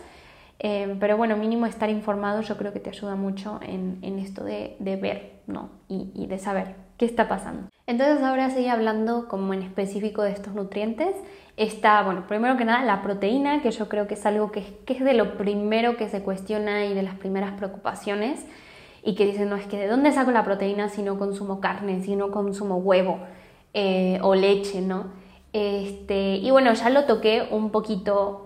Em, 0.60 0.98
pero 1.00 1.18
bueno, 1.18 1.36
mínimo 1.36 1.66
estar 1.66 1.90
informado 1.90 2.42
yo 2.42 2.58
creo 2.58 2.72
que 2.72 2.80
te 2.80 2.90
ayuda 2.90 3.16
mucho 3.16 3.60
en, 3.62 4.00
en 4.02 4.20
esto 4.20 4.44
de, 4.44 4.78
de, 4.80 4.96
ver 4.96 5.42
¿no? 5.48 5.70
Y, 5.90 6.12
y, 6.14 6.28
de 6.28 6.40
saber 6.40 6.76
qué 6.98 7.06
está 7.06 7.28
pasando. 7.28 7.68
Entonces 7.86 8.24
ahora 8.24 8.50
sigue 8.50 8.70
hablando 8.70 9.28
como 9.28 9.54
en 9.54 9.62
específico 9.62 10.22
de 10.22 10.32
estos 10.32 10.54
nutrientes. 10.54 11.16
Está, 11.58 12.02
bueno, 12.04 12.26
primero 12.28 12.56
que 12.56 12.66
nada 12.66 12.84
la 12.86 13.02
proteína, 13.02 13.62
que 13.62 13.72
yo 13.72 13.90
creo 13.90 14.08
que 14.08 14.14
es 14.14 14.26
algo 14.26 14.52
que, 14.52 14.64
que 14.86 14.94
es 14.94 15.04
de 15.04 15.14
lo 15.14 15.38
primero 15.38 15.98
que 15.98 16.08
se 16.08 16.22
cuestiona 16.22 16.86
y 16.86 16.94
de 16.94 17.04
las 17.04 17.16
primeras 17.16 17.54
preocupaciones. 17.54 18.46
Y 19.04 19.16
que 19.16 19.26
dicen, 19.26 19.50
no, 19.50 19.58
es 19.58 19.66
que 19.66 19.78
de 19.78 19.88
dónde 19.88 20.14
saco 20.14 20.32
la 20.32 20.46
proteína 20.46 20.88
si 20.88 21.02
no 21.02 21.20
consumo 21.20 21.60
carne, 21.60 22.02
si 22.04 22.16
no 22.16 22.32
consumo 22.32 22.78
huevo 22.78 23.20
eh, 23.74 24.18
o 24.22 24.34
leche, 24.34 24.80
¿no? 24.80 25.08
Este, 25.52 26.38
y 26.38 26.50
bueno, 26.52 26.74
ya 26.74 26.90
lo 26.90 27.04
toqué 27.04 27.48
un 27.52 27.70
poquito 27.70 28.43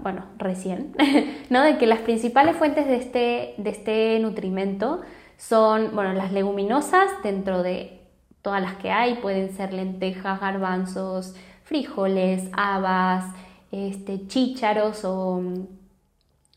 bueno, 0.00 0.24
recién, 0.38 0.94
¿no? 1.50 1.62
De 1.62 1.78
que 1.78 1.86
las 1.86 2.00
principales 2.00 2.56
fuentes 2.56 2.86
de 2.86 2.96
este, 2.96 3.54
de 3.58 3.70
este 3.70 4.18
nutrimento 4.20 5.00
son, 5.36 5.94
bueno, 5.94 6.12
las 6.12 6.32
leguminosas 6.32 7.10
dentro 7.22 7.62
de 7.62 8.00
todas 8.42 8.60
las 8.60 8.74
que 8.74 8.90
hay, 8.90 9.14
pueden 9.16 9.50
ser 9.56 9.72
lentejas, 9.72 10.40
garbanzos, 10.40 11.34
frijoles, 11.64 12.50
habas, 12.52 13.24
este, 13.72 14.26
chícharos 14.26 15.04
o 15.04 15.40
mm, 15.40 15.66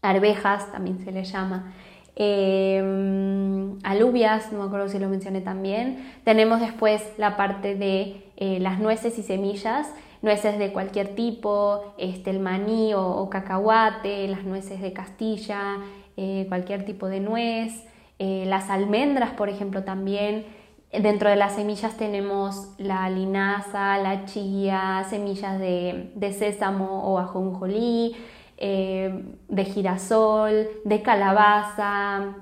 arvejas, 0.01 0.71
también 0.71 0.99
se 1.03 1.11
les 1.11 1.31
llama. 1.31 1.73
Em, 2.19 3.77
alubias, 3.83 4.51
no 4.51 4.59
me 4.59 4.65
acuerdo 4.65 4.89
si 4.89 4.99
lo 4.99 5.07
mencioné 5.07 5.41
también. 5.41 6.13
Tenemos 6.23 6.59
después 6.59 7.03
la 7.17 7.37
parte 7.37 7.75
de 7.75 8.25
eh, 8.37 8.59
las 8.59 8.79
nueces 8.79 9.17
y 9.19 9.23
semillas, 9.23 9.87
nueces 10.21 10.57
de 10.57 10.73
cualquier 10.73 11.15
tipo, 11.15 11.93
este, 11.97 12.29
el 12.31 12.39
maní 12.39 12.93
o, 12.93 13.29
cacahuate, 13.29 14.27
las 14.27 14.43
nueces 14.43 14.81
de 14.81 14.93
Castilla, 14.93 15.77
eh, 16.15 16.45
cualquier 16.47 16.85
tipo 16.85 17.07
de 17.07 17.19
nuez, 17.19 17.85
eh, 18.19 18.45
las 18.47 18.69
almendras, 18.69 19.31
por 19.31 19.49
ejemplo, 19.49 19.83
también. 19.83 20.45
Dentro 20.91 21.29
de 21.29 21.35
las 21.35 21.55
semillas 21.55 21.97
tenemos 21.97 22.73
la 22.77 23.09
linaza, 23.09 23.97
la 23.97 24.25
chía, 24.25 25.05
semillas 25.09 25.59
de, 25.59 26.11
de 26.15 26.33
sésamo 26.33 27.03
o 27.03 27.19
ajonjolí, 27.19 28.15
eh, 28.57 29.23
de 29.49 29.65
girasol, 29.65 30.67
de 30.83 31.01
calabaza. 31.03 32.35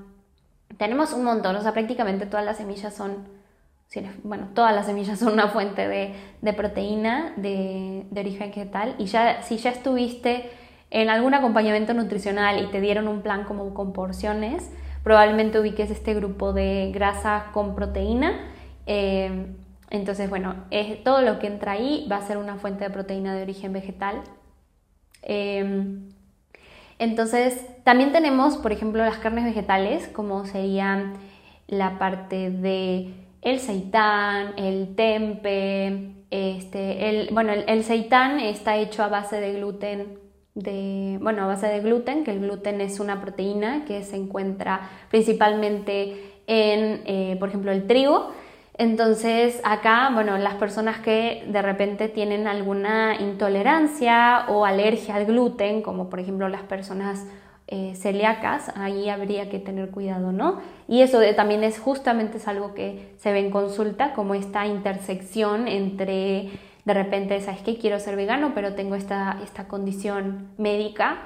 Tenemos 0.78 1.12
un 1.14 1.24
montón, 1.24 1.56
o 1.56 1.62
sea, 1.62 1.74
prácticamente 1.74 2.26
todas 2.26 2.46
las 2.46 2.58
semillas 2.58 2.94
son, 2.94 3.28
bueno, 4.24 4.50
todas 4.54 4.74
las 4.74 4.86
semillas 4.86 5.20
son 5.20 5.34
una 5.34 5.50
fuente 5.50 5.88
de, 5.88 6.54
proteína 6.54 7.34
de, 7.36 8.06
origen 8.16 8.50
vegetal. 8.50 8.96
Y 8.98 9.06
ya, 9.06 9.42
si 9.44 9.58
ya 9.58 9.72
estuviste 9.72 10.50
en 10.92 11.10
algún 11.10 11.34
acompañamiento 11.34 11.94
nutricional 11.94 12.64
y 12.64 12.68
te 12.68 12.82
dieron 12.82 13.08
un 13.08 13.22
plan 13.22 13.44
como 13.44 13.74
con 13.74 13.94
porciones, 13.94 14.72
probablemente 15.04 15.60
ubiques 15.60 15.92
este 15.92 16.14
grupo 16.14 16.54
de 16.54 16.92
grasa 16.94 17.48
con 17.54 17.76
proteína. 17.76 18.52
Eh, 18.86 19.48
entonces, 19.90 20.30
bueno, 20.30 20.56
es, 20.72 21.04
todo 21.04 21.22
lo 21.22 21.40
que 21.40 21.48
entra 21.48 21.74
ahí 21.74 22.08
va 22.12 22.18
a 22.18 22.22
ser 22.22 22.38
una 22.38 22.56
fuente 22.56 22.84
de 22.84 22.90
proteína 22.90 23.36
de 23.36 23.44
origen 23.44 23.74
vegetal 23.74 24.24
Em, 25.26 26.10
entonces, 27.00 27.66
también 27.84 28.12
tenemos, 28.14 28.58
por 28.58 28.72
ejemplo, 28.72 29.04
las 29.04 29.18
carnes 29.18 29.44
vegetales, 29.44 30.08
como 30.08 30.46
serían 30.46 31.14
la 31.68 31.98
parte 31.98 32.52
de 32.52 33.12
el 33.46 33.60
seitán, 33.60 34.54
el 34.58 34.96
tempe, 34.96 36.16
este, 36.32 37.10
el, 37.10 37.30
bueno, 37.32 37.54
el, 37.54 37.84
seitán 37.84 38.40
está 38.40 38.76
hecho 38.76 39.04
a 39.04 39.08
base 39.08 39.40
de 39.40 39.54
gluten, 39.54 40.20
de, 40.56 41.20
bueno, 41.22 41.44
a 41.44 41.46
base 41.46 41.68
de 41.68 41.80
gluten, 41.80 42.24
que 42.24 42.32
el 42.32 42.40
gluten 42.40 42.82
es 42.82 43.00
una 43.00 43.22
proteína 43.22 43.86
que 43.86 44.04
se 44.04 44.16
encuentra 44.16 44.90
principalmente 45.12 46.42
en, 46.48 47.04
eh, 47.06 47.38
por 47.40 47.50
ejemplo, 47.50 47.72
el 47.72 47.86
trigo, 47.86 48.32
entonces 48.78 49.62
acá, 49.64 50.10
bueno, 50.12 50.40
las 50.40 50.56
personas 50.56 50.98
que 50.98 51.46
de 51.48 51.62
repente 51.62 52.10
tienen 52.10 52.48
alguna 52.48 53.16
intolerancia 53.22 54.46
o 54.50 54.66
alergia 54.66 55.16
al 55.16 55.26
gluten, 55.28 55.84
como 55.84 56.10
por 56.10 56.20
ejemplo 56.20 56.50
las 56.50 56.64
personas 56.64 57.28
eh, 57.68 57.96
celíacas, 57.96 58.72
ahí 58.76 59.10
habría 59.10 59.50
que 59.50 59.60
tener 59.60 59.90
cuidado, 59.90 60.32
¿no? 60.32 60.60
Y 60.88 61.02
eso 61.02 61.20
también 61.36 61.64
es 61.64 61.80
justamente 61.80 62.38
es 62.38 62.48
algo 62.48 62.74
que 62.74 63.14
se 63.18 63.32
ve 63.32 63.40
en 63.40 63.52
consulta, 63.52 64.14
como 64.14 64.36
esta 64.36 64.66
intersección 64.68 65.68
entre 65.68 66.52
de 66.86 66.94
repente, 66.94 67.42
¿sabes 67.42 67.62
qué? 67.62 67.78
Quiero 67.78 68.00
ser 68.00 68.16
vegano, 68.16 68.52
pero 68.54 68.76
tengo 68.76 68.96
esta, 68.96 69.40
esta 69.44 69.68
condición 69.68 70.50
médica. 70.58 71.18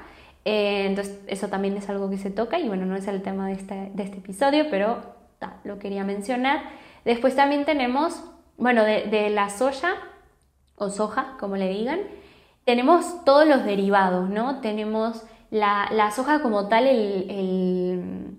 Eh, 0.46 0.86
entonces, 0.88 1.20
eso 1.28 1.50
también 1.50 1.76
es 1.76 1.90
algo 1.90 2.10
que 2.10 2.18
se 2.18 2.32
toca 2.32 2.58
y 2.58 2.68
bueno, 2.70 2.86
no 2.86 2.96
es 2.96 3.08
el 3.08 3.22
tema 3.22 3.48
de 3.48 3.54
este, 3.54 3.92
de 3.94 4.04
este 4.04 4.20
episodio, 4.20 4.68
pero 4.72 5.20
lo 5.66 5.80
quería 5.80 6.06
mencionar. 6.06 6.62
Después 7.04 7.36
también 7.36 7.66
tenemos, 7.66 8.24
bueno, 8.58 8.84
de, 8.84 9.30
la 9.30 9.50
soya 9.50 9.96
o 10.76 10.90
soja, 10.90 11.36
como 11.40 11.58
le 11.58 11.70
digan, 11.70 12.00
tenemos 12.66 13.26
todos 13.26 13.46
los 13.48 13.66
derivados, 13.66 14.30
¿no? 14.30 14.62
Tenemos 14.62 15.24
la, 15.52 16.12
soja 16.12 16.42
como 16.42 16.68
tal, 16.68 16.88
el, 16.88 18.38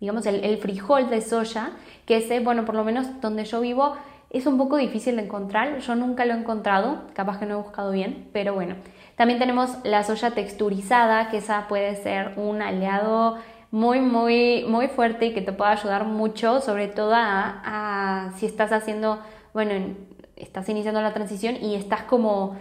digamos, 0.00 0.26
el, 0.26 0.56
frijol 0.58 1.10
de 1.10 1.20
soya, 1.20 1.72
que 2.06 2.18
ese, 2.18 2.40
bueno, 2.40 2.64
por 2.64 2.74
lo 2.74 2.84
menos 2.84 3.20
donde 3.20 3.44
yo 3.44 3.60
vivo, 3.60 3.96
es 4.30 4.46
un 4.46 4.58
poco 4.58 4.76
difícil 4.76 5.16
de 5.16 5.22
encontrar. 5.22 5.78
Yo 5.78 5.94
nunca 5.94 6.24
lo 6.24 6.34
he 6.34 6.38
encontrado, 6.38 7.02
capaz 7.14 7.38
que 7.38 7.46
no 7.46 7.54
he 7.54 7.62
buscado 7.62 7.92
bien, 7.92 8.28
pero 8.32 8.54
bueno. 8.54 8.74
También 9.16 9.38
tenemos 9.38 9.78
la 9.84 10.02
soya 10.02 10.32
texturizada, 10.32 11.30
que 11.30 11.38
esa 11.38 11.68
puede 11.68 11.94
ser 11.96 12.32
un 12.36 12.60
aliado 12.62 13.38
muy, 13.70 14.00
muy, 14.00 14.64
muy 14.68 14.88
fuerte 14.88 15.26
y 15.26 15.34
que 15.34 15.40
te 15.40 15.52
pueda 15.52 15.72
ayudar 15.72 16.04
mucho, 16.04 16.60
sobre 16.60 16.88
todo 16.88 17.12
a, 17.14 18.32
si 18.36 18.46
estás 18.46 18.72
haciendo, 18.72 19.20
bueno, 19.52 19.94
estás 20.36 20.68
iniciando 20.68 21.00
la 21.00 21.12
transición 21.12 21.56
y 21.56 21.74
estás 21.74 22.02
como 22.02 22.56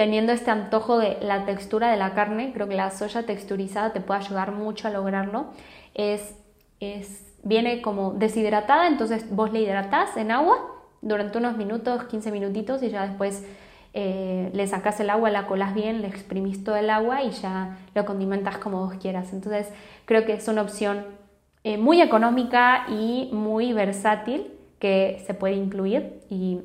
teniendo 0.00 0.32
este 0.32 0.50
antojo 0.50 0.96
de 0.96 1.18
la 1.20 1.44
textura 1.44 1.90
de 1.90 1.98
la 1.98 2.14
carne, 2.14 2.52
creo 2.54 2.66
que 2.66 2.74
la 2.74 2.90
soya 2.90 3.26
texturizada 3.26 3.92
te 3.92 4.00
puede 4.00 4.20
ayudar 4.20 4.50
mucho 4.50 4.88
a 4.88 4.90
lograrlo. 4.90 5.48
Es, 5.92 6.38
es, 6.80 7.36
viene 7.42 7.82
como 7.82 8.12
deshidratada, 8.14 8.88
entonces 8.88 9.28
vos 9.30 9.52
le 9.52 9.60
hidratás 9.60 10.16
en 10.16 10.30
agua 10.30 10.56
durante 11.02 11.36
unos 11.36 11.58
minutos, 11.58 12.04
15 12.04 12.32
minutitos 12.32 12.82
y 12.82 12.88
ya 12.88 13.06
después 13.06 13.46
eh, 13.92 14.48
le 14.54 14.66
sacas 14.66 14.98
el 15.00 15.10
agua, 15.10 15.28
la 15.28 15.46
colas 15.46 15.74
bien, 15.74 16.00
le 16.00 16.08
exprimís 16.08 16.64
todo 16.64 16.76
el 16.76 16.88
agua 16.88 17.22
y 17.22 17.32
ya 17.32 17.76
lo 17.94 18.06
condimentas 18.06 18.56
como 18.56 18.86
vos 18.86 18.94
quieras. 18.94 19.34
Entonces 19.34 19.70
creo 20.06 20.24
que 20.24 20.32
es 20.32 20.48
una 20.48 20.62
opción 20.62 21.04
eh, 21.62 21.76
muy 21.76 22.00
económica 22.00 22.86
y 22.88 23.28
muy 23.34 23.74
versátil 23.74 24.50
que 24.78 25.22
se 25.26 25.34
puede 25.34 25.56
incluir 25.56 26.22
y 26.30 26.60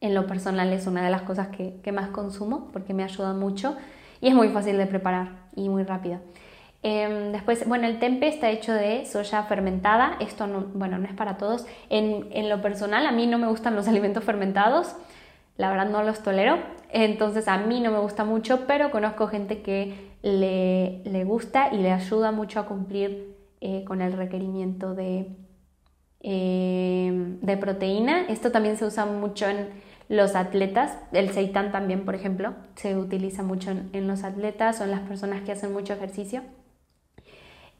en 0.00 0.14
lo 0.14 0.26
personal 0.26 0.72
es 0.72 0.86
una 0.86 1.04
de 1.04 1.10
las 1.10 1.22
cosas 1.22 1.48
que, 1.48 1.92
más 1.92 2.08
consumo 2.10 2.68
porque 2.72 2.94
me 2.94 3.02
ayuda 3.02 3.32
mucho 3.32 3.76
y 4.20 4.28
es 4.28 4.34
muy 4.34 4.48
fácil 4.48 4.76
de 4.76 4.86
preparar 4.86 5.30
y 5.56 5.68
muy 5.68 5.82
rápida. 5.82 6.20
Em, 6.82 7.32
después, 7.32 7.66
bueno, 7.66 7.86
el 7.88 7.98
tempe 7.98 8.28
está 8.28 8.50
hecho 8.50 8.72
de 8.72 9.04
soya 9.04 9.42
fermentada. 9.44 10.16
Esto 10.20 10.46
no, 10.46 10.60
bueno, 10.74 10.98
no 10.98 11.06
es 11.06 11.14
para 11.14 11.36
todos. 11.36 11.66
En, 11.90 12.28
en, 12.30 12.48
lo 12.48 12.62
personal, 12.62 13.06
a 13.06 13.10
mí 13.10 13.26
no 13.26 13.38
me 13.38 13.48
gustan 13.48 13.74
los 13.74 13.88
alimentos 13.92 14.22
fermentados 14.22 14.94
la 15.58 15.70
verdad 15.70 15.90
no 15.90 16.02
los 16.04 16.20
tolero, 16.20 16.56
entonces 16.90 17.48
a 17.48 17.58
mí 17.58 17.80
no 17.80 17.90
me 17.90 17.98
gusta 17.98 18.24
mucho, 18.24 18.66
pero 18.66 18.90
conozco 18.90 19.26
gente 19.26 19.60
que 19.60 20.12
le, 20.22 21.24
gusta 21.24 21.74
y 21.74 21.78
le 21.78 21.90
ayuda 21.90 22.30
mucho 22.30 22.60
a 22.60 22.66
cumplir 22.66 23.36
eh, 23.60 23.84
con 23.84 24.00
el 24.00 24.12
requerimiento 24.12 24.94
de, 24.94 25.26
eh, 26.20 27.10
de 27.42 27.56
proteína. 27.56 28.26
Esto 28.28 28.52
también 28.52 28.76
se 28.76 28.84
usa 28.84 29.04
mucho 29.04 29.48
en 29.48 29.68
los 30.08 30.34
atletas, 30.34 30.96
el 31.12 31.30
seitán 31.32 31.70
también, 31.70 32.04
por 32.04 32.14
ejemplo, 32.14 32.54
se 32.76 32.96
utiliza 32.96 33.42
mucho 33.42 33.70
en, 33.70 34.08
los 34.08 34.24
atletas 34.24 34.80
o 34.80 34.84
en 34.84 34.90
las 34.90 35.00
personas 35.00 35.42
que 35.42 35.52
hacen 35.52 35.72
mucho 35.72 35.92
ejercicio. 35.92 36.42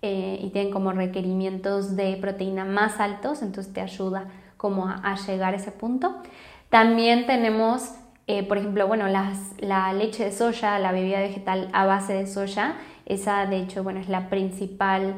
Eh, 0.03 0.39
y 0.43 0.51
tienen 0.51 0.73
como 0.73 0.93
requerimientos 0.93 1.97
de 1.97 2.17
proteína 2.21 2.65
más 2.65 3.01
altos, 3.01 3.43
entonces 3.43 3.73
te 3.73 3.81
ayuda 3.81 4.29
como 4.57 4.89
a 4.89 5.17
llegar 5.27 5.55
a 5.55 5.57
ese 5.57 5.73
punto. 5.73 6.23
También 6.69 7.27
tenemos, 7.27 7.95
eh, 8.27 8.47
por 8.47 8.59
ejemplo, 8.59 8.87
bueno, 8.87 9.07
la 9.09 9.93
leche 9.95 10.25
de 10.25 10.33
soya, 10.33 10.79
la 10.79 10.93
bebida 10.93 11.21
vegetal 11.21 11.69
a 11.73 11.87
base 11.87 12.13
de 12.13 12.27
soya. 12.27 12.77
Esa, 13.07 13.47
de 13.47 13.57
hecho, 13.57 13.83
bueno, 13.83 14.01
es 14.01 14.09
la 14.09 14.29
principal. 14.29 15.15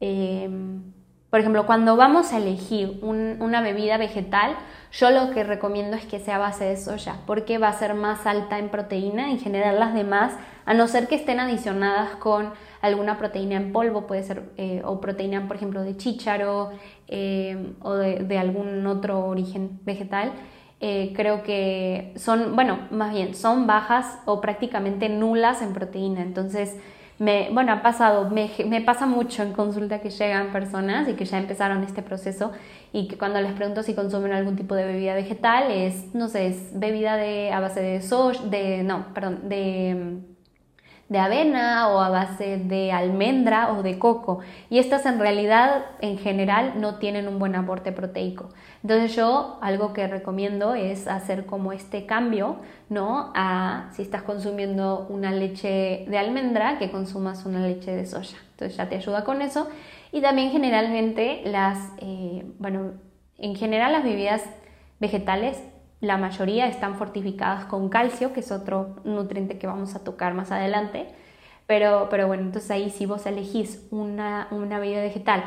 Em, 0.00 0.92
por 1.30 1.40
ejemplo, 1.40 1.66
cuando 1.66 1.96
vamos 1.96 2.32
a 2.32 2.38
elegir 2.38 3.00
una 3.02 3.60
bebida 3.60 3.98
vegetal, 3.98 4.56
yo 4.92 5.10
lo 5.10 5.30
que 5.30 5.44
recomiendo 5.44 5.96
es 5.96 6.06
que 6.06 6.18
sea 6.18 6.36
a 6.36 6.38
base 6.38 6.64
de 6.64 6.76
soya, 6.78 7.16
porque 7.26 7.58
va 7.58 7.68
a 7.68 7.72
ser 7.74 7.92
más 7.92 8.26
alta 8.26 8.58
en 8.58 8.70
proteína. 8.70 9.30
En 9.30 9.38
general, 9.38 9.78
las 9.78 9.92
demás, 9.92 10.32
a 10.64 10.72
no 10.72 10.88
ser 10.88 11.06
que 11.06 11.16
estén 11.16 11.38
adicionadas 11.38 12.16
con 12.16 12.52
alguna 12.80 13.18
proteína 13.18 13.56
en 13.56 13.72
polvo, 13.72 14.06
puede 14.06 14.22
ser, 14.22 14.50
eh, 14.56 14.80
o 14.84 15.00
proteína, 15.02 15.46
por 15.46 15.56
ejemplo, 15.56 15.82
de 15.82 15.96
chícharo 15.98 16.70
em, 17.08 17.74
o 17.82 17.92
de 17.94 18.38
algún 18.38 18.86
otro 18.86 19.26
origen 19.26 19.80
vegetal, 19.84 20.32
eh, 20.80 21.12
creo 21.16 21.42
que 21.42 22.12
son, 22.16 22.54
bueno, 22.54 22.86
más 22.90 23.12
bien, 23.12 23.34
son 23.34 23.66
bajas 23.66 24.20
o 24.26 24.40
prácticamente 24.40 25.08
nulas 25.08 25.60
en 25.60 25.72
proteína. 25.72 26.22
Entonces, 26.22 26.76
me, 27.18 27.50
bueno, 27.52 27.72
ha 27.72 27.82
pasado, 27.82 28.30
me, 28.30 28.80
pasa 28.80 29.06
mucho 29.06 29.42
en 29.42 29.52
consulta 29.52 30.00
que 30.00 30.10
llegan 30.10 30.52
personas 30.52 31.08
y 31.08 31.14
que 31.14 31.24
ya 31.24 31.38
empezaron 31.38 31.82
este 31.82 32.02
proceso 32.02 32.52
y 32.92 33.08
que 33.08 33.18
cuando 33.18 33.40
les 33.40 33.52
pregunto 33.52 33.82
si 33.82 33.94
consumen 33.94 34.32
algún 34.32 34.56
tipo 34.56 34.74
de 34.74 34.84
bebida 34.84 35.14
vegetal 35.14 35.70
es, 35.70 36.14
no 36.14 36.28
sé, 36.28 36.46
es 36.46 36.78
bebida 36.78 37.16
de, 37.16 37.52
a 37.52 37.60
base 37.60 37.80
de 37.80 38.00
soja, 38.02 38.44
de, 38.44 38.84
no, 38.84 39.12
perdón, 39.14 39.48
de, 39.48 40.20
de 41.08 41.18
avena 41.18 41.88
o 41.88 42.00
a 42.00 42.10
base 42.10 42.58
de 42.58 42.92
almendra 42.92 43.72
o 43.72 43.82
de 43.82 43.98
coco. 43.98 44.40
Y 44.68 44.78
estas 44.78 45.06
en 45.06 45.18
realidad 45.18 45.86
en 46.00 46.18
general 46.18 46.74
no 46.76 46.96
tienen 46.96 47.28
un 47.28 47.38
buen 47.38 47.56
aporte 47.56 47.92
proteico. 47.92 48.50
Entonces 48.82 49.16
yo 49.16 49.58
algo 49.62 49.92
que 49.92 50.06
recomiendo 50.06 50.74
es 50.74 51.08
hacer 51.08 51.46
como 51.46 51.72
este 51.72 52.06
cambio, 52.06 52.56
¿no? 52.88 53.32
A 53.34 53.88
si 53.92 54.02
estás 54.02 54.22
consumiendo 54.22 55.06
una 55.08 55.32
leche 55.32 56.04
de 56.08 56.18
almendra, 56.18 56.78
que 56.78 56.90
consumas 56.90 57.46
una 57.46 57.60
leche 57.60 57.94
de 57.96 58.04
soya. 58.04 58.36
Entonces 58.52 58.76
ya 58.76 58.88
te 58.88 58.96
ayuda 58.96 59.24
con 59.24 59.40
eso. 59.40 59.68
Y 60.12 60.20
también 60.20 60.50
generalmente 60.50 61.42
las, 61.44 61.78
eh, 61.98 62.44
bueno, 62.58 62.92
en 63.38 63.54
general 63.56 63.92
las 63.92 64.04
bebidas 64.04 64.42
vegetales 65.00 65.62
la 66.00 66.16
mayoría 66.16 66.66
están 66.68 66.96
fortificadas 66.96 67.64
con 67.64 67.88
calcio, 67.88 68.32
que 68.32 68.40
es 68.40 68.52
otro 68.52 68.96
nutriente 69.04 69.58
que 69.58 69.66
vamos 69.66 69.94
a 69.94 70.04
tocar 70.04 70.34
más 70.34 70.52
adelante. 70.52 71.08
Pero, 71.66 72.08
pero 72.10 72.26
bueno, 72.26 72.44
entonces 72.44 72.70
ahí 72.70 72.90
si 72.90 73.04
vos 73.04 73.26
elegís 73.26 73.86
una, 73.90 74.48
una 74.50 74.78
bebida 74.78 75.02
vegetal 75.02 75.44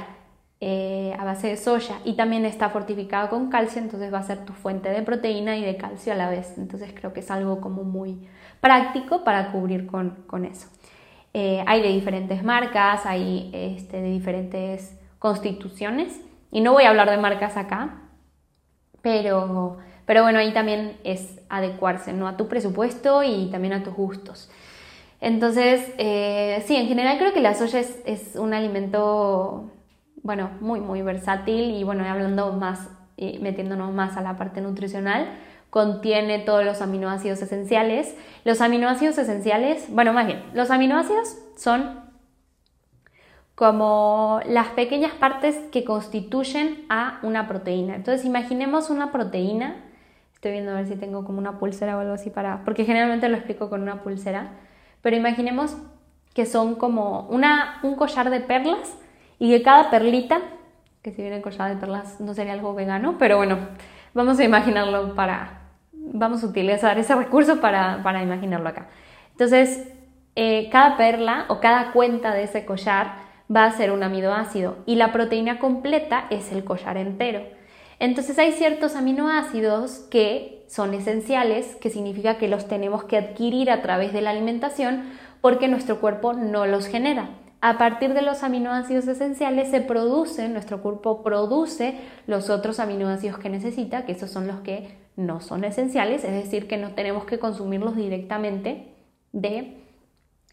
eh, 0.59 1.15
a 1.17 1.23
base 1.23 1.47
de 1.47 1.57
soya 1.57 1.95
y 2.05 2.13
también 2.13 2.45
está 2.45 2.69
fortificado 2.69 3.29
con 3.29 3.49
calcio, 3.49 3.81
entonces 3.81 4.13
va 4.13 4.19
a 4.19 4.23
ser 4.23 4.45
tu 4.45 4.53
fuente 4.53 4.89
de 4.89 5.01
proteína 5.01 5.57
y 5.57 5.63
de 5.65 5.77
calcio 5.77 6.13
a 6.13 6.15
la 6.15 6.29
vez. 6.29 6.55
Entonces 6.57 6.93
creo 6.93 7.13
que 7.13 7.21
es 7.21 7.31
algo 7.31 7.59
como 7.61 7.83
muy 7.83 8.27
práctico 8.59 9.23
para 9.23 9.51
cubrir 9.51 9.87
con, 9.87 10.23
con 10.27 10.45
eso. 10.45 10.67
Eh, 11.33 11.63
hay 11.65 11.81
de 11.81 11.87
diferentes 11.87 12.43
marcas, 12.43 13.05
hay 13.05 13.49
este, 13.53 14.01
de 14.01 14.11
diferentes 14.11 14.99
constituciones 15.17 16.19
y 16.51 16.61
no 16.61 16.73
voy 16.73 16.83
a 16.83 16.89
hablar 16.89 17.09
de 17.09 17.17
marcas 17.17 17.57
acá, 17.57 18.01
pero 19.01 19.79
pero 20.05 20.23
bueno, 20.23 20.39
ahí 20.39 20.53
también 20.53 20.97
es 21.03 21.39
adecuarse 21.49 22.13
¿no? 22.13 22.27
a 22.27 22.37
tu 22.37 22.47
presupuesto 22.47 23.23
y 23.23 23.49
también 23.51 23.73
a 23.73 23.83
tus 23.83 23.93
gustos. 23.93 24.49
Entonces, 25.19 25.93
eh, 25.97 26.63
sí, 26.65 26.75
en 26.75 26.87
general 26.87 27.17
creo 27.19 27.31
que 27.31 27.41
la 27.41 27.53
soya 27.53 27.79
es, 27.79 28.35
un 28.35 28.53
alimento, 28.53 29.71
bueno, 30.23 30.49
muy, 30.59 30.79
muy 30.79 31.03
versátil 31.03 31.75
y 31.75 31.83
bueno, 31.83 32.03
hablando 32.03 32.53
más, 32.53 32.89
metiéndonos 33.17 33.93
más 33.93 34.17
a 34.17 34.21
la 34.21 34.35
parte 34.35 34.61
nutricional, 34.61 35.27
contiene 35.69 36.39
todos 36.39 36.65
los 36.65 36.81
aminoácidos 36.81 37.41
esenciales. 37.41 38.15
Los 38.43 38.61
aminoácidos 38.61 39.17
esenciales, 39.19 39.85
bueno, 39.89 40.11
más 40.11 40.25
bien, 40.25 40.43
los 40.53 40.71
aminoácidos 40.71 41.37
son 41.55 42.01
como 43.53 44.39
las 44.47 44.69
pequeñas 44.69 45.13
partes 45.13 45.55
que 45.71 45.83
constituyen 45.85 46.85
a 46.89 47.19
una 47.21 47.47
proteína. 47.47 47.95
Entonces, 47.95 48.25
imaginemos 48.25 48.89
una 48.89 49.11
proteína 49.11 49.75
Estoy 50.41 50.53
viendo 50.53 50.71
a 50.71 50.73
ver 50.73 50.87
si 50.87 50.95
tengo 50.95 51.23
como 51.23 51.37
una 51.37 51.59
pulsera 51.59 51.95
o 51.95 51.99
algo 51.99 52.13
así 52.13 52.31
para... 52.31 52.63
Porque 52.65 52.83
generalmente 52.83 53.29
lo 53.29 53.37
explico 53.37 53.69
con 53.69 53.83
una 53.83 54.01
pulsera. 54.01 54.53
Pero 55.03 55.15
imaginemos 55.15 55.77
que 56.33 56.47
son 56.47 56.73
como 56.73 57.27
una, 57.29 57.77
un 57.83 57.93
collar 57.95 58.31
de 58.31 58.39
perlas 58.39 58.97
y 59.37 59.51
que 59.51 59.61
cada 59.61 59.91
perlita, 59.91 60.39
que 61.03 61.11
si 61.11 61.21
viene 61.21 61.43
collar 61.43 61.69
de 61.69 61.79
perlas 61.79 62.19
no 62.19 62.33
sería 62.33 62.53
algo 62.53 62.73
vegano, 62.73 63.17
pero 63.19 63.37
bueno, 63.37 63.59
vamos 64.15 64.39
a 64.39 64.43
imaginarlo 64.43 65.13
para... 65.13 65.61
Vamos 65.93 66.43
a 66.43 66.47
utilizar 66.47 66.97
ese 66.97 67.13
recurso 67.13 67.61
para, 67.61 68.01
para 68.01 68.23
imaginarlo 68.23 68.67
acá. 68.67 68.87
Entonces, 69.33 69.93
eh, 70.35 70.69
cada 70.71 70.97
perla 70.97 71.45
o 71.49 71.59
cada 71.59 71.91
cuenta 71.91 72.33
de 72.33 72.45
ese 72.45 72.65
collar 72.65 73.13
va 73.55 73.65
a 73.65 73.71
ser 73.73 73.91
un 73.91 74.01
aminoácido 74.01 74.77
y 74.87 74.95
la 74.95 75.11
proteína 75.11 75.59
completa 75.59 76.25
es 76.31 76.51
el 76.51 76.63
collar 76.63 76.97
entero. 76.97 77.60
Entonces 78.01 78.39
hay 78.39 78.53
ciertos 78.53 78.95
aminoácidos 78.95 80.07
que 80.09 80.65
son 80.67 80.95
esenciales, 80.95 81.75
que 81.75 81.91
significa 81.91 82.39
que 82.39 82.47
los 82.47 82.67
tenemos 82.67 83.03
que 83.03 83.15
adquirir 83.15 83.69
a 83.69 83.83
través 83.83 84.11
de 84.11 84.21
la 84.21 84.31
alimentación 84.31 85.03
porque 85.39 85.67
nuestro 85.67 86.01
cuerpo 86.01 86.33
no 86.33 86.65
los 86.65 86.87
genera. 86.87 87.29
A 87.61 87.77
partir 87.77 88.15
de 88.15 88.23
los 88.23 88.41
aminoácidos 88.41 89.07
esenciales 89.07 89.69
se 89.69 89.81
producen, 89.81 90.51
nuestro 90.51 90.81
cuerpo 90.81 91.21
produce 91.21 91.93
los 92.25 92.49
otros 92.49 92.79
aminoácidos 92.79 93.37
que 93.37 93.49
necesita, 93.49 94.03
que 94.07 94.13
esos 94.13 94.31
son 94.31 94.47
los 94.47 94.61
que 94.61 94.97
no 95.15 95.39
son 95.39 95.63
esenciales, 95.63 96.23
es 96.23 96.31
decir, 96.31 96.67
que 96.67 96.77
no 96.77 96.95
tenemos 96.95 97.25
que 97.25 97.37
consumirlos 97.37 97.95
directamente 97.95 98.95
de 99.31 99.77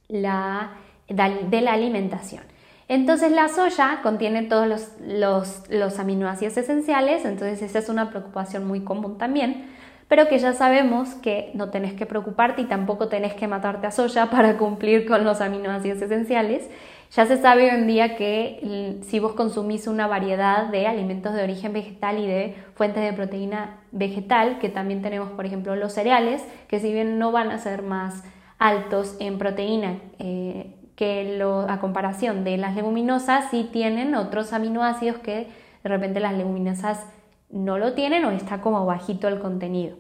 la, 0.08 0.76
de 1.08 1.60
la 1.62 1.72
alimentación. 1.72 2.42
Entonces 2.88 3.30
la 3.30 3.49
soya 3.49 4.00
contiene 4.02 4.45
todos 4.45 4.92
los, 4.99 5.98
aminoácidos 5.98 6.57
esenciales, 6.57 7.27
entonces 7.27 7.61
esa 7.61 7.79
es 7.81 7.90
una 7.90 8.09
preocupación 8.09 8.66
muy 8.66 8.81
común 8.81 9.18
también, 9.18 9.66
pero 10.09 10.27
que 10.27 10.38
ya 10.38 10.55
sabemos 10.55 11.11
que 11.16 11.51
no 11.53 11.68
tenés 11.68 11.92
que 11.92 12.07
preocuparte 12.07 12.62
y 12.62 12.64
tampoco 12.64 13.09
tenés 13.09 13.35
que 13.35 13.46
matarte 13.46 13.87
a 13.87 13.90
soya 13.90 14.27
para 14.31 14.57
cumplir 14.57 15.07
con 15.07 15.22
los 15.22 15.42
aminoácidos 15.42 16.01
esenciales. 16.01 16.66
Ya 17.11 17.27
se 17.27 17.38
sabe 17.38 17.64
hoy 17.64 17.70
en 17.70 17.87
día 17.87 18.16
que 18.16 19.01
si 19.07 19.18
vos 19.18 19.33
consumís 19.33 19.87
una 19.87 20.07
variedad 20.07 20.66
de 20.66 20.87
alimentos 20.87 21.35
de 21.35 21.42
origen 21.42 21.72
vegetal 21.72 22.18
y 22.18 22.27
de 22.27 22.55
fuentes 22.74 23.03
de 23.03 23.12
proteína 23.14 23.81
vegetal, 23.92 24.59
que 24.59 24.68
también 24.68 25.03
tenemos 25.03 25.31
por 25.31 25.46
ejemplo 25.46 25.77
los 25.77 25.92
cereales, 25.92 26.42
que 26.68 26.81
si 26.81 26.92
bien 26.92 27.18
no 27.18 27.33
van 27.33 27.51
a 27.51 27.59
ser 27.59 27.83
más 27.83 28.24
altos 28.59 29.16
en 29.20 29.38
proteína, 29.38 30.01
eh, 30.18 30.74
que 30.98 31.40
a 31.68 31.78
comparación 31.78 32.42
de 32.42 32.56
las 32.56 32.74
leguminosas 32.74 33.44
sí 33.52 33.68
tienen 33.72 34.16
otros 34.16 34.52
aminoácidos 34.52 35.18
que 35.18 35.46
de 35.84 35.88
repente 35.88 36.18
las 36.18 36.34
leguminosas 36.34 37.06
no 37.50 37.78
lo 37.78 37.92
tienen 37.92 38.24
o 38.24 38.32
está 38.32 38.61
como 38.61 38.84
bajito 38.84 39.28
el 39.28 39.38
contenido. 39.38 39.96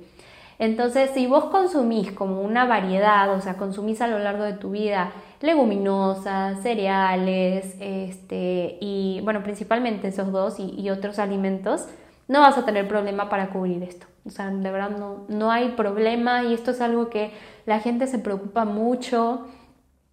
Entonces, 0.58 1.10
si 1.14 1.28
vos 1.28 1.44
consumís 1.44 2.10
como 2.10 2.42
una 2.42 2.66
variedad, 2.66 3.32
o 3.32 3.40
sea, 3.40 3.56
consumís 3.56 4.00
a 4.00 4.08
lo 4.08 4.18
largo 4.18 4.42
de 4.42 4.54
tu 4.54 4.72
vida 4.72 5.12
leguminosas, 5.40 6.60
cereales, 6.62 7.76
este, 7.78 8.76
y 8.80 9.20
bueno, 9.22 9.44
principalmente 9.44 10.08
esos 10.08 10.32
dos 10.32 10.58
y, 10.58 10.74
y, 10.76 10.90
otros 10.90 11.20
alimentos, 11.20 11.86
no 12.26 12.40
vas 12.40 12.58
a 12.58 12.64
tener 12.64 12.88
problema 12.88 13.28
para 13.28 13.50
cubrir 13.50 13.84
esto. 13.84 14.08
O 14.26 14.30
sea, 14.30 14.50
de 14.50 14.70
verdad 14.72 14.90
no, 14.90 15.26
no 15.28 15.52
hay 15.52 15.68
problema 15.76 16.42
y 16.42 16.54
esto 16.54 16.72
es 16.72 16.80
algo 16.80 17.08
que 17.08 17.30
la 17.66 17.78
gente 17.78 18.08
se 18.08 18.18
preocupa 18.18 18.64
mucho 18.64 19.46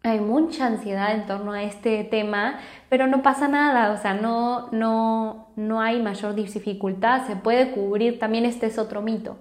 hay 0.05 0.19
mucha 0.19 0.67
ansiedad 0.67 1.13
en 1.15 1.25
torno 1.25 1.53
a 1.53 1.63
este 1.63 2.03
tema, 2.03 2.59
pero 2.89 3.07
no 3.07 3.23
pasa 3.23 3.47
nada, 3.47 3.91
o 3.91 3.97
sea, 3.97 4.13
no, 4.13 4.69
no, 4.71 5.47
no 5.55 5.81
hay 5.81 6.01
mayor 6.01 6.35
dificultad, 6.35 7.25
se 7.25 7.35
puede 7.35 7.71
cubrir, 7.71 8.19
también 8.19 8.45
este 8.45 8.67
es 8.67 8.77
otro 8.77 9.01
mito, 9.01 9.37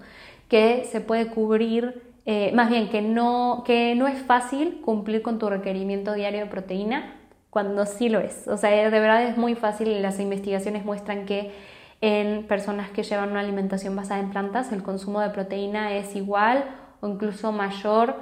que 0.49 0.89
se 0.91 1.01
puede 1.01 1.27
cubrir, 1.27 2.03
eh, 2.25 2.51
más 2.55 2.71
bien 2.71 2.89
que 2.89 3.03
no, 3.03 3.63
que 3.67 3.95
no 3.95 4.09
es 4.09 4.23
fácil 4.23 4.81
cumplir 4.81 5.21
con 5.21 5.39
tu 5.39 5.51
requerimiento 5.51 6.15
diario 6.15 6.41
de 6.41 6.47
proteína, 6.47 7.17
cuando 7.51 7.85
sí 7.85 8.09
lo 8.09 8.21
es, 8.21 8.49
o 8.49 8.57
sea, 8.57 8.71
de 8.71 8.89
verdad 8.89 9.23
es 9.23 9.37
muy 9.37 9.55
fácil 9.55 9.89
y 9.89 10.01
las 10.01 10.19
investigaciones 10.19 10.85
muestran 10.85 11.27
que 11.27 11.53
en 12.01 12.47
personas 12.47 12.91
que 12.91 13.03
llevan 13.03 13.31
una 13.31 13.41
alimentación 13.41 13.95
basada 13.95 14.21
en 14.21 14.31
plantas, 14.31 14.73
el 14.73 14.83
consumo 14.83 15.21
de 15.21 15.31
proteína 15.31 15.95
es 15.95 16.17
igual 16.17 16.65
o 17.01 17.09
incluso 17.09 17.53
mayor. 17.53 18.15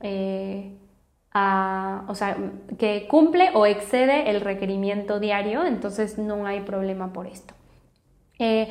Eh, 0.00 0.79
o 1.32 2.14
sea, 2.14 2.36
que 2.78 3.06
cumple 3.08 3.50
o 3.54 3.66
excede 3.66 4.30
el 4.30 4.40
requerimiento 4.40 5.20
diario, 5.20 5.64
entonces 5.64 6.18
no 6.18 6.46
hay 6.46 6.60
problema 6.60 7.12
por 7.12 7.26
esto. 7.26 7.54
Eh, 8.38 8.68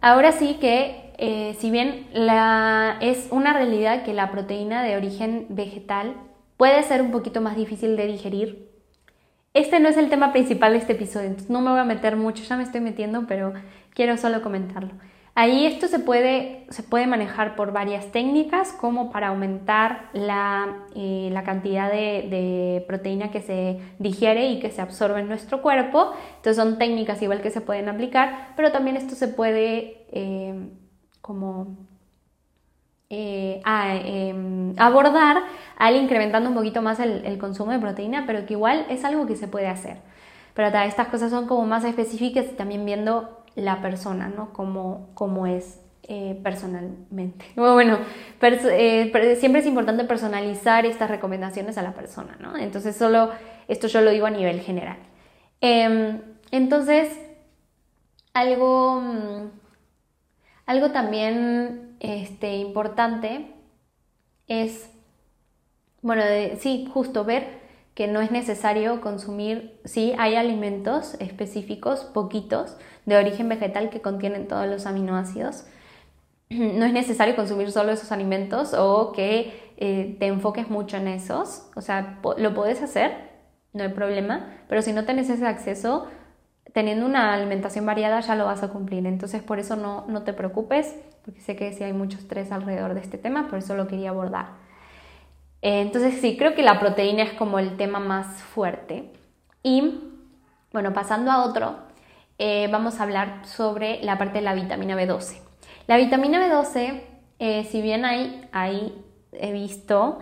ahora 0.00 0.32
sí 0.32 0.58
que, 0.60 1.12
eh, 1.16 1.56
si 1.58 1.70
bien 1.70 2.08
es 3.00 3.28
una 3.30 3.52
realidad 3.52 4.04
que 4.04 4.12
la 4.12 4.30
proteína 4.30 4.82
de 4.82 4.96
origen 4.96 5.46
vegetal 5.48 6.14
puede 6.56 6.82
ser 6.82 7.00
un 7.00 7.10
poquito 7.10 7.40
más 7.40 7.56
difícil 7.56 7.96
de 7.96 8.06
digerir, 8.06 8.70
este 9.54 9.80
no 9.80 9.88
es 9.88 9.96
el 9.96 10.10
tema 10.10 10.32
principal 10.32 10.72
de 10.72 10.78
este 10.78 10.92
episodio, 10.92 11.26
entonces 11.26 11.50
no 11.50 11.60
me 11.60 11.70
voy 11.70 11.80
a 11.80 11.84
meter 11.84 12.16
mucho, 12.16 12.44
ya 12.44 12.56
me 12.56 12.62
estoy 12.62 12.80
metiendo, 12.80 13.26
pero 13.26 13.52
quiero 13.94 14.16
solo 14.16 14.42
comentarlo. 14.42 14.92
Ahí 15.34 15.64
esto 15.64 15.86
se 15.86 16.00
puede, 16.00 16.66
se 16.70 16.82
puede 16.82 17.06
manejar 17.06 17.54
por 17.54 17.72
varias 17.72 18.06
técnicas, 18.10 18.72
como 18.72 19.12
para 19.12 19.28
aumentar 19.28 20.10
la, 20.12 20.76
eh, 20.94 21.32
cantidad 21.44 21.90
de, 21.90 22.84
proteína 22.86 23.30
que 23.30 23.40
se 23.40 23.80
digiere 23.98 24.50
y 24.50 24.60
que 24.60 24.70
se 24.70 24.82
absorbe 24.82 25.20
en 25.20 25.28
nuestro 25.28 25.62
cuerpo. 25.62 26.12
Entonces 26.36 26.56
son 26.56 26.78
técnicas 26.78 27.22
igual 27.22 27.42
que 27.42 27.50
se 27.50 27.60
pueden 27.60 27.88
aplicar, 27.88 28.52
pero 28.56 28.72
también 28.72 28.96
esto 28.96 29.14
se 29.14 29.28
puede 29.28 30.04
eh, 30.12 30.68
como 31.20 31.76
eh, 33.08 33.62
em, 33.64 34.74
abordar 34.78 35.42
al 35.78 35.96
incrementando 35.96 36.48
un 36.48 36.56
poquito 36.56 36.82
más 36.82 37.00
el, 37.00 37.24
el, 37.24 37.38
consumo 37.38 37.72
de 37.72 37.78
proteína, 37.78 38.24
pero 38.26 38.46
que 38.46 38.54
igual 38.54 38.84
es 38.88 39.04
algo 39.04 39.26
que 39.26 39.36
se 39.36 39.48
puede 39.48 39.68
hacer. 39.68 39.98
Pero 40.54 40.68
estas 40.84 41.08
cosas 41.08 41.30
son 41.30 41.46
como 41.46 41.64
más 41.66 41.84
específicas 41.84 42.46
y 42.46 42.56
también 42.56 42.84
viendo 42.84 43.39
la 43.54 43.82
persona, 43.82 44.28
¿no? 44.28 44.52
Como, 44.52 45.46
es 45.46 45.80
eh, 46.04 46.38
personalmente. 46.42 47.44
Bueno, 47.56 47.98
eh, 48.42 49.36
siempre 49.38 49.60
es 49.60 49.66
importante 49.66 50.04
personalizar 50.04 50.86
estas 50.86 51.10
recomendaciones 51.10 51.78
a 51.78 51.82
la 51.82 51.92
persona, 51.92 52.36
¿no? 52.40 52.56
Entonces, 52.56 52.96
solo 52.96 53.30
esto 53.68 53.86
yo 53.86 54.00
lo 54.00 54.10
digo 54.10 54.26
a 54.26 54.30
nivel 54.30 54.60
general. 54.60 54.98
Em, 55.60 56.20
entonces, 56.50 57.18
algo, 58.34 59.00
mm, 59.00 59.50
algo 60.66 60.90
también 60.90 61.96
este, 62.00 62.56
importante 62.56 63.54
es 64.46 64.90
bueno, 66.02 66.22
sí, 66.58 66.88
justo 66.92 67.24
ver 67.24 67.60
que 67.94 68.06
no 68.06 68.20
es 68.20 68.30
necesario 68.30 69.00
consumir, 69.00 69.78
sí, 69.84 70.14
hay 70.18 70.36
alimentos 70.36 71.14
específicos, 71.20 72.04
poquitos, 72.04 72.76
de 73.06 73.16
origen 73.16 73.48
vegetal 73.48 73.90
que 73.90 74.00
contienen 74.00 74.48
todos 74.48 74.66
los 74.66 74.86
aminoácidos. 74.86 75.64
No 76.50 76.84
es 76.84 76.92
necesario 76.92 77.36
consumir 77.36 77.70
solo 77.70 77.92
esos 77.92 78.10
alimentos 78.10 78.74
o 78.74 79.12
que 79.12 79.72
eh, 79.76 80.16
te 80.18 80.26
enfoques 80.26 80.68
mucho 80.68 80.96
en 80.96 81.06
esos. 81.06 81.70
O 81.76 81.80
sea, 81.80 82.18
lo 82.36 82.54
puedes 82.54 82.82
hacer, 82.82 83.12
no 83.72 83.84
hay 83.84 83.90
problema, 83.90 84.48
pero 84.68 84.82
si 84.82 84.92
no 84.92 85.04
tienes 85.04 85.30
ese 85.30 85.46
acceso, 85.46 86.08
teniendo 86.72 87.06
una 87.06 87.34
alimentación 87.34 87.86
variada 87.86 88.20
ya 88.20 88.34
lo 88.34 88.46
vas 88.46 88.62
a 88.62 88.68
cumplir. 88.68 89.06
Entonces, 89.06 89.42
por 89.42 89.58
eso 89.58 89.76
no, 89.76 90.04
no 90.08 90.22
te 90.22 90.32
preocupes, 90.32 90.94
porque 91.24 91.40
sé 91.40 91.56
que 91.56 91.72
sí 91.72 91.84
hay 91.84 91.92
mucho 91.92 92.18
estrés 92.18 92.52
alrededor 92.52 92.94
de 92.94 93.00
este 93.00 93.18
tema, 93.18 93.48
por 93.48 93.58
eso 93.58 93.76
lo 93.76 93.86
quería 93.86 94.10
abordar. 94.10 94.70
Eh, 95.62 95.82
entonces 95.82 96.20
sí, 96.20 96.36
creo 96.36 96.54
que 96.54 96.62
la 96.62 96.80
proteína 96.80 97.22
es 97.22 97.32
como 97.32 97.58
el 97.58 97.76
tema 97.76 98.00
más 98.00 98.26
fuerte. 98.42 99.12
Y 99.62 100.00
bueno, 100.72 100.92
pasando 100.92 101.30
a 101.30 101.44
otro, 101.44 101.76
eh, 102.40 102.68
vamos 102.72 102.98
a 102.98 103.04
hablar 103.04 103.46
sobre 103.46 104.02
la 104.02 104.18
parte 104.18 104.38
de 104.38 104.44
la 104.44 104.54
vitamina 104.54 104.96
B12. 104.96 105.40
La 105.86 105.96
vitamina 105.96 106.44
B12, 106.44 107.02
eh, 107.38 107.64
si 107.70 107.82
bien 107.82 108.04
hay, 108.04 108.48
ahí 108.50 109.04
he 109.32 109.52
visto, 109.52 110.18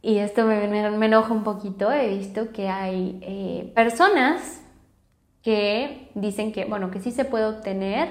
y 0.00 0.18
esto 0.18 0.46
me, 0.46 0.66
me, 0.68 1.06
enoja 1.06 1.34
un 1.34 1.44
poquito, 1.44 1.92
he 1.92 2.08
visto 2.08 2.52
que 2.52 2.68
hay 2.68 3.72
personas 3.74 4.62
que 5.42 6.10
dicen 6.14 6.52
que, 6.52 6.64
bueno, 6.64 6.90
que 6.90 7.00
sí 7.00 7.10
se 7.10 7.24
puede 7.24 7.46
obtener 7.46 8.08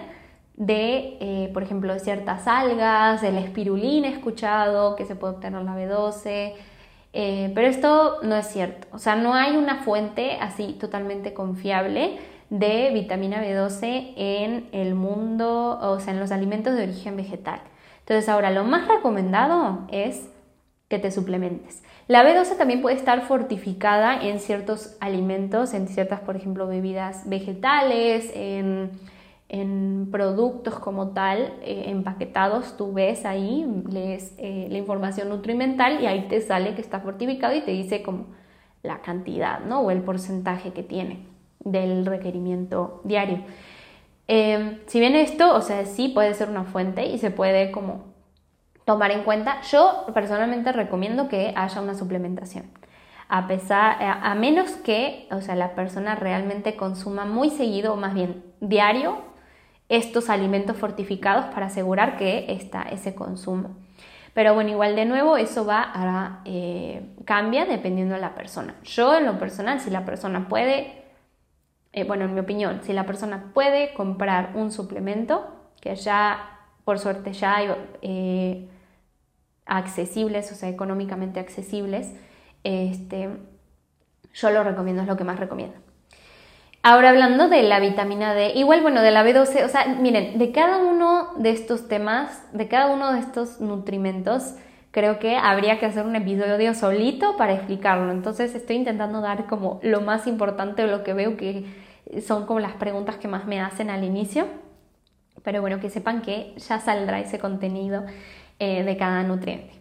de, 0.58 1.18
eh, 1.22 1.52
por 1.54 1.64
ejemplo, 1.64 1.94
de 1.94 2.00
ciertas 2.00 2.48
algas, 2.48 3.24
el 3.24 3.38
espirulina 3.38 4.08
he 4.08 4.12
escuchado 4.12 4.96
que 4.96 5.06
se 5.06 5.16
puede 5.16 5.36
obtener 5.36 5.62
la 5.62 5.76
B12, 5.76 6.54
eh, 7.14 7.52
pero 7.56 7.68
esto 7.68 8.18
no 8.24 8.36
es 8.36 8.48
cierto. 8.48 8.88
O 8.92 9.00
sea, 9.00 9.16
no 9.16 9.34
hay 9.34 9.56
una 9.56 9.84
fuente 9.84 10.38
así 10.42 10.74
totalmente 10.80 11.34
confiable 11.34 12.18
de 12.50 12.92
vitamina 12.94 13.44
B12 13.44 14.14
en 14.16 14.70
el 14.72 14.96
mundo, 14.96 15.80
o 15.82 16.00
sea, 16.00 16.14
en 16.14 16.20
los 16.20 16.32
alimentos 16.32 16.76
de 16.76 16.84
origen 16.84 17.18
vegetal. 17.18 17.62
Entonces, 18.00 18.30
ahora 18.30 18.52
lo 18.52 18.64
más 18.64 18.88
recomendado 18.88 19.88
es 19.92 20.30
que 20.88 21.00
te 21.00 21.12
suplementes. 21.12 21.84
La 22.08 22.24
B12 22.24 22.58
también 22.58 22.82
puede 22.82 22.96
estar 22.96 23.22
fortificada 23.24 24.22
en 24.22 24.40
ciertos 24.40 24.96
alimentos, 25.02 25.74
en 25.74 25.88
ciertas, 25.88 26.22
por 26.22 26.38
ejemplo, 26.38 26.68
bebidas 26.68 27.28
vegetales, 27.28 28.32
en 28.34 28.92
en 29.50 30.10
productos 30.12 30.78
como 30.80 31.10
tal, 31.10 31.54
eh, 31.62 31.86
empaquetados, 31.88 32.76
tú 32.76 32.94
ves 32.94 33.26
ahí, 33.26 33.66
lees 33.90 34.34
eh, 34.38 34.68
la 34.70 34.78
información 34.78 35.30
nutrimental 35.30 36.02
y 36.02 36.06
ahí 36.06 36.28
te 36.28 36.42
sale 36.42 36.76
que 36.76 36.82
está 36.82 37.00
fortificado 37.00 37.56
y 37.56 37.62
te 37.62 37.72
dice 37.72 38.04
como 38.04 38.26
la 38.84 39.02
cantidad, 39.02 39.62
¿no? 39.62 39.82
O 39.82 39.92
el 39.92 40.02
porcentaje 40.02 40.74
que 40.74 40.84
tiene 40.84 41.26
del 41.60 42.06
requerimiento 42.06 43.02
diario. 43.04 43.40
Em, 44.28 44.80
si 44.88 45.00
bien 45.00 45.16
esto, 45.16 45.54
o 45.56 45.62
sea, 45.62 45.86
sí 45.86 46.10
puede 46.10 46.34
ser 46.34 46.50
una 46.50 46.64
fuente 46.64 47.06
y 47.06 47.18
se 47.18 47.32
puede 47.32 47.72
como 47.72 48.06
tomar 48.86 49.12
en 49.12 49.24
cuenta, 49.24 49.62
yo 49.62 50.06
personalmente 50.14 50.72
recomiendo 50.72 51.28
que 51.28 51.54
haya 51.56 51.82
una 51.82 51.94
suplementación. 51.96 52.66
A 53.30 53.48
pesar, 53.48 53.98
a 54.02 54.34
menos 54.36 54.72
que, 54.72 55.28
o 55.32 55.42
sea, 55.42 55.56
la 55.56 55.76
persona 55.76 56.16
realmente 56.16 56.78
consuma 56.78 57.26
muy 57.26 57.50
seguido, 57.50 57.94
o 57.94 57.98
más 57.98 58.14
bien 58.14 58.46
diario, 58.62 59.18
estos 59.90 60.30
alimentos 60.30 60.78
fortificados 60.78 61.46
para 61.54 61.68
asegurar 61.68 62.18
que 62.18 62.46
está 62.50 62.84
ese 62.84 63.16
consumo. 63.16 63.76
Pero 64.34 64.54
bueno, 64.54 64.70
igual 64.70 64.96
de 64.96 65.06
nuevo 65.06 65.38
eso 65.38 65.66
va 65.66 65.82
a 65.94 66.42
eh, 66.46 67.16
cambia 67.26 67.66
dependiendo 67.66 68.16
de 68.16 68.22
la 68.22 68.36
persona. 68.36 68.76
Yo 68.84 69.18
en 69.18 69.26
lo 69.26 69.40
personal, 69.40 69.80
si 69.80 69.90
la 69.90 70.06
persona 70.06 70.48
puede, 70.48 71.07
eh, 71.98 72.04
bueno, 72.04 72.26
en 72.26 72.36
mi 72.36 72.40
opinión, 72.40 72.82
si 72.84 72.94
la 72.94 73.08
persona 73.08 73.46
puede 73.56 73.92
comprar 73.96 74.52
un 74.54 74.72
suplemento 74.72 75.48
que 75.82 75.96
ya, 75.96 76.60
por 76.86 77.00
suerte, 77.00 77.34
ya 77.34 77.56
hay 77.56 77.70
eh, 78.04 78.70
accesibles, 79.66 80.52
o 80.52 80.56
sea, 80.56 80.70
económicamente 80.70 81.40
accesibles, 81.40 82.14
este, 82.64 83.30
yo 84.32 84.50
lo 84.52 84.64
recomiendo, 84.64 85.02
es 85.02 85.08
lo 85.08 85.18
que 85.18 85.24
más 85.24 85.40
recomiendo. 85.40 85.76
Ahora 86.84 87.10
hablando 87.10 87.50
de 87.50 87.64
la 87.64 87.80
vitamina 87.80 88.36
D, 88.36 88.52
igual 88.54 88.84
bueno, 88.84 89.02
de 89.02 89.10
la 89.10 89.26
B12, 89.26 89.66
o 89.66 89.68
sea, 89.68 89.88
miren, 90.00 90.38
de 90.38 90.52
cada 90.52 90.78
uno 90.78 91.34
de 91.38 91.50
estos 91.50 91.88
temas, 91.88 92.44
de 92.54 92.68
cada 92.68 92.94
uno 92.94 93.12
de 93.12 93.22
estos 93.22 93.60
nutrimentos, 93.60 94.54
creo 94.92 95.18
que 95.18 95.36
habría 95.36 95.80
que 95.80 95.88
hacer 95.88 96.06
un 96.06 96.16
episodio 96.16 96.76
solito 96.76 97.38
para 97.38 97.54
explicarlo. 97.54 98.12
Entonces 98.12 98.54
estoy 98.54 98.76
intentando 98.76 99.20
dar 99.20 99.48
como 99.48 99.80
lo 99.82 100.02
más 100.02 100.28
importante, 100.28 100.86
lo 100.86 101.04
que 101.04 101.14
veo 101.14 101.38
que 101.38 101.87
son 102.26 102.46
como 102.46 102.60
las 102.60 102.74
preguntas 102.74 103.18
que 103.18 103.28
más 103.28 103.46
me 103.46 103.60
hacen 103.60 103.90
al 103.90 104.04
inicio. 104.04 104.48
Pero 105.44 105.62
bueno, 105.62 105.80
que 105.80 105.90
sepan 105.90 106.22
que 106.22 106.54
ya 106.58 106.80
saldrá 106.80 107.20
ese 107.20 107.40
contenido 107.40 108.06
eh, 108.60 108.84
de 108.84 108.98
cada 108.98 109.24
nutriente. 109.24 109.72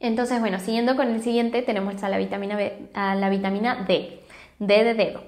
Entonces, 0.00 0.40
bueno, 0.40 0.58
siguiendo 0.58 0.96
con 0.96 1.08
el 1.08 1.22
siguiente, 1.22 1.60
tenemos 1.60 2.00
la 2.00 2.16
vitamina, 2.16 2.56
B, 2.56 2.88
la 2.94 3.28
vitamina 3.28 3.84
D, 3.86 4.20
D 4.58 4.84
de 4.84 4.94
dedo. 4.94 5.22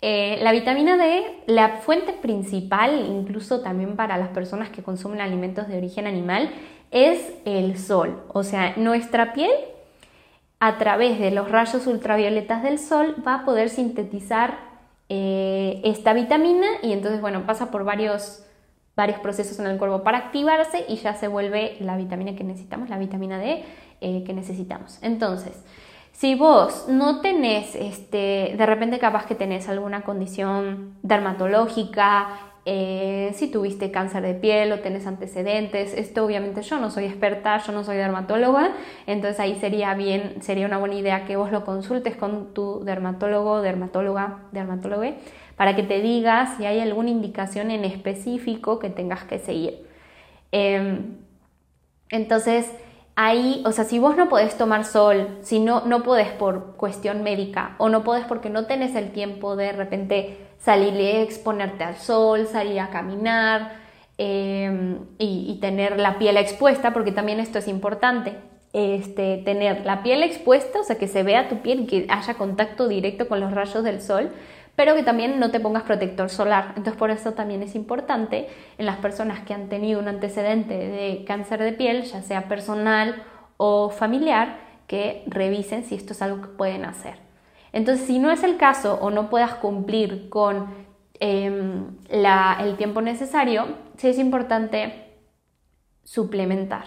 Eh, 0.00 0.38
la 0.42 0.52
vitamina 0.52 0.96
D, 0.96 1.24
la 1.46 1.76
fuente 1.78 2.12
principal, 2.12 3.04
incluso 3.08 3.60
también 3.60 3.96
para 3.96 4.16
las 4.18 4.28
personas 4.28 4.70
que 4.70 4.82
consumen 4.82 5.20
alimentos 5.20 5.68
de 5.68 5.76
origen 5.76 6.06
animal, 6.06 6.50
es 6.92 7.32
el 7.44 7.78
sol. 7.78 8.22
O 8.28 8.44
sea, 8.44 8.74
nuestra 8.76 9.32
piel, 9.32 9.52
a 10.60 10.78
través 10.78 11.18
de 11.18 11.32
los 11.32 11.50
rayos 11.50 11.86
ultravioletas 11.88 12.62
del 12.62 12.78
sol, 12.78 13.16
va 13.26 13.36
a 13.36 13.44
poder 13.44 13.68
sintetizar 13.70 14.71
eh, 15.14 15.82
esta 15.84 16.14
vitamina 16.14 16.66
y 16.82 16.94
entonces, 16.94 17.20
bueno, 17.20 17.44
pasa 17.44 17.70
por 17.70 17.84
varios, 17.84 18.46
varios 18.96 19.20
procesos 19.20 19.58
en 19.58 19.66
el 19.66 19.76
cuerpo 19.76 20.02
para 20.02 20.16
activarse 20.16 20.86
y 20.88 20.96
ya 20.96 21.12
se 21.12 21.28
vuelve 21.28 21.76
la 21.80 21.98
vitamina 21.98 22.34
que 22.34 22.44
necesitamos, 22.44 22.88
la 22.88 22.96
vitamina 22.96 23.38
D 23.38 23.62
eh, 24.00 24.24
que 24.24 24.32
necesitamos. 24.32 24.98
Entonces, 25.02 25.62
si 26.12 26.34
vos 26.34 26.86
no 26.88 27.20
tenés, 27.20 27.74
este, 27.74 28.54
de 28.56 28.64
repente 28.64 28.98
capaz 28.98 29.26
que 29.26 29.34
tenés 29.34 29.68
alguna 29.68 30.00
condición 30.00 30.96
dermatológica, 31.02 32.51
eh, 32.64 33.32
si 33.34 33.50
tuviste 33.50 33.90
cáncer 33.90 34.22
de 34.22 34.34
piel 34.34 34.70
o 34.70 34.78
tenés 34.78 35.06
antecedentes, 35.08 35.94
esto 35.94 36.24
obviamente 36.24 36.62
yo 36.62 36.78
no 36.78 36.90
soy 36.90 37.06
experta, 37.06 37.58
yo 37.58 37.72
no 37.72 37.82
soy 37.82 37.96
dermatóloga, 37.96 38.72
entonces 39.08 39.40
ahí 39.40 39.56
sería 39.58 39.94
bien, 39.94 40.36
sería 40.42 40.66
una 40.66 40.78
buena 40.78 40.94
idea 40.94 41.24
que 41.24 41.34
vos 41.34 41.50
lo 41.50 41.64
consultes 41.64 42.14
con 42.14 42.54
tu 42.54 42.84
dermatólogo, 42.84 43.62
dermatóloga, 43.62 44.44
dermatólogo, 44.52 45.02
para 45.56 45.74
que 45.74 45.82
te 45.82 46.00
diga 46.00 46.54
si 46.56 46.64
hay 46.64 46.78
alguna 46.78 47.10
indicación 47.10 47.72
en 47.72 47.84
específico 47.84 48.78
que 48.78 48.90
tengas 48.90 49.24
que 49.24 49.40
seguir. 49.40 49.84
Em, 50.52 51.16
entonces, 52.10 52.70
ahí, 53.16 53.62
o 53.66 53.72
sea, 53.72 53.84
si 53.84 53.98
vos 53.98 54.16
no 54.16 54.28
podés 54.28 54.56
tomar 54.56 54.84
sol, 54.84 55.38
si 55.42 55.58
no, 55.58 55.84
no 55.86 56.02
podés 56.04 56.28
por 56.28 56.76
cuestión 56.76 57.22
médica 57.24 57.74
o 57.78 57.88
no 57.88 58.04
podés 58.04 58.24
porque 58.24 58.50
no 58.50 58.66
tenés 58.66 58.94
el 58.94 59.10
tiempo 59.10 59.56
de, 59.56 59.66
de 59.66 59.72
repente 59.72 60.36
salir 60.64 60.94
y 60.94 61.08
exponerte 61.22 61.84
al 61.84 61.96
sol, 61.96 62.46
salir 62.46 62.80
a 62.80 62.90
caminar 62.90 63.72
em, 64.18 64.98
y, 65.18 65.58
tener 65.60 65.98
la 65.98 66.18
piel 66.18 66.36
expuesta, 66.36 66.92
porque 66.92 67.12
también 67.12 67.40
esto 67.40 67.58
es 67.58 67.68
importante, 67.68 68.36
este, 68.72 69.38
tener 69.38 69.84
la 69.84 70.02
piel 70.02 70.22
expuesta, 70.22 70.80
o 70.80 70.84
sea, 70.84 70.96
que 70.98 71.08
se 71.08 71.22
vea 71.22 71.48
tu 71.48 71.58
piel 71.62 71.80
y 71.80 71.86
que 71.86 72.06
haya 72.08 72.34
contacto 72.34 72.88
directo 72.88 73.28
con 73.28 73.40
los 73.40 73.52
rayos 73.52 73.82
del 73.82 74.00
sol, 74.00 74.30
pero 74.76 74.94
que 74.94 75.02
también 75.02 75.38
no 75.40 75.50
te 75.50 75.60
pongas 75.60 75.82
protector 75.82 76.30
solar. 76.30 76.68
Entonces 76.76 76.96
por 76.96 77.10
eso 77.10 77.32
también 77.32 77.62
es 77.62 77.74
importante 77.74 78.48
en 78.78 78.86
las 78.86 78.96
personas 78.98 79.40
que 79.40 79.54
han 79.54 79.68
tenido 79.68 80.00
un 80.00 80.08
antecedente 80.08 80.74
de 80.74 81.24
cáncer 81.26 81.62
de 81.62 81.72
piel, 81.72 82.04
ya 82.04 82.22
sea 82.22 82.48
personal 82.48 83.22
o 83.56 83.90
familiar, 83.90 84.58
que 84.86 85.24
revisen 85.26 85.84
si 85.84 85.94
esto 85.94 86.12
es 86.12 86.22
algo 86.22 86.42
que 86.42 86.48
pueden 86.48 86.84
hacer. 86.84 87.21
Entonces 87.72 88.06
si 88.06 88.18
no 88.18 88.30
es 88.30 88.42
el 88.42 88.56
caso 88.56 88.98
o 89.00 89.10
no 89.10 89.30
puedas 89.30 89.54
cumplir 89.54 90.28
con 90.28 90.66
em, 91.20 91.96
el 92.08 92.76
tiempo 92.76 93.00
necesario, 93.00 93.66
sí 93.96 94.08
es 94.08 94.18
importante 94.18 95.14
suplementar. 96.04 96.84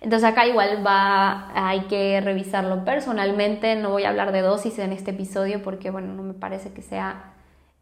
Entonces 0.00 0.28
acá 0.28 0.46
igual 0.46 0.84
va, 0.86 1.50
hay 1.54 1.82
que 1.82 2.20
revisarlo 2.20 2.84
personalmente, 2.84 3.74
no 3.76 3.90
voy 3.90 4.04
a 4.04 4.10
hablar 4.10 4.32
de 4.32 4.42
dosis 4.42 4.78
en 4.78 4.92
este 4.92 5.10
episodio 5.10 5.62
porque 5.62 5.90
bueno, 5.90 6.14
no 6.14 6.22
me 6.22 6.34
parece 6.34 6.72
que 6.72 6.82
sea 6.82 7.34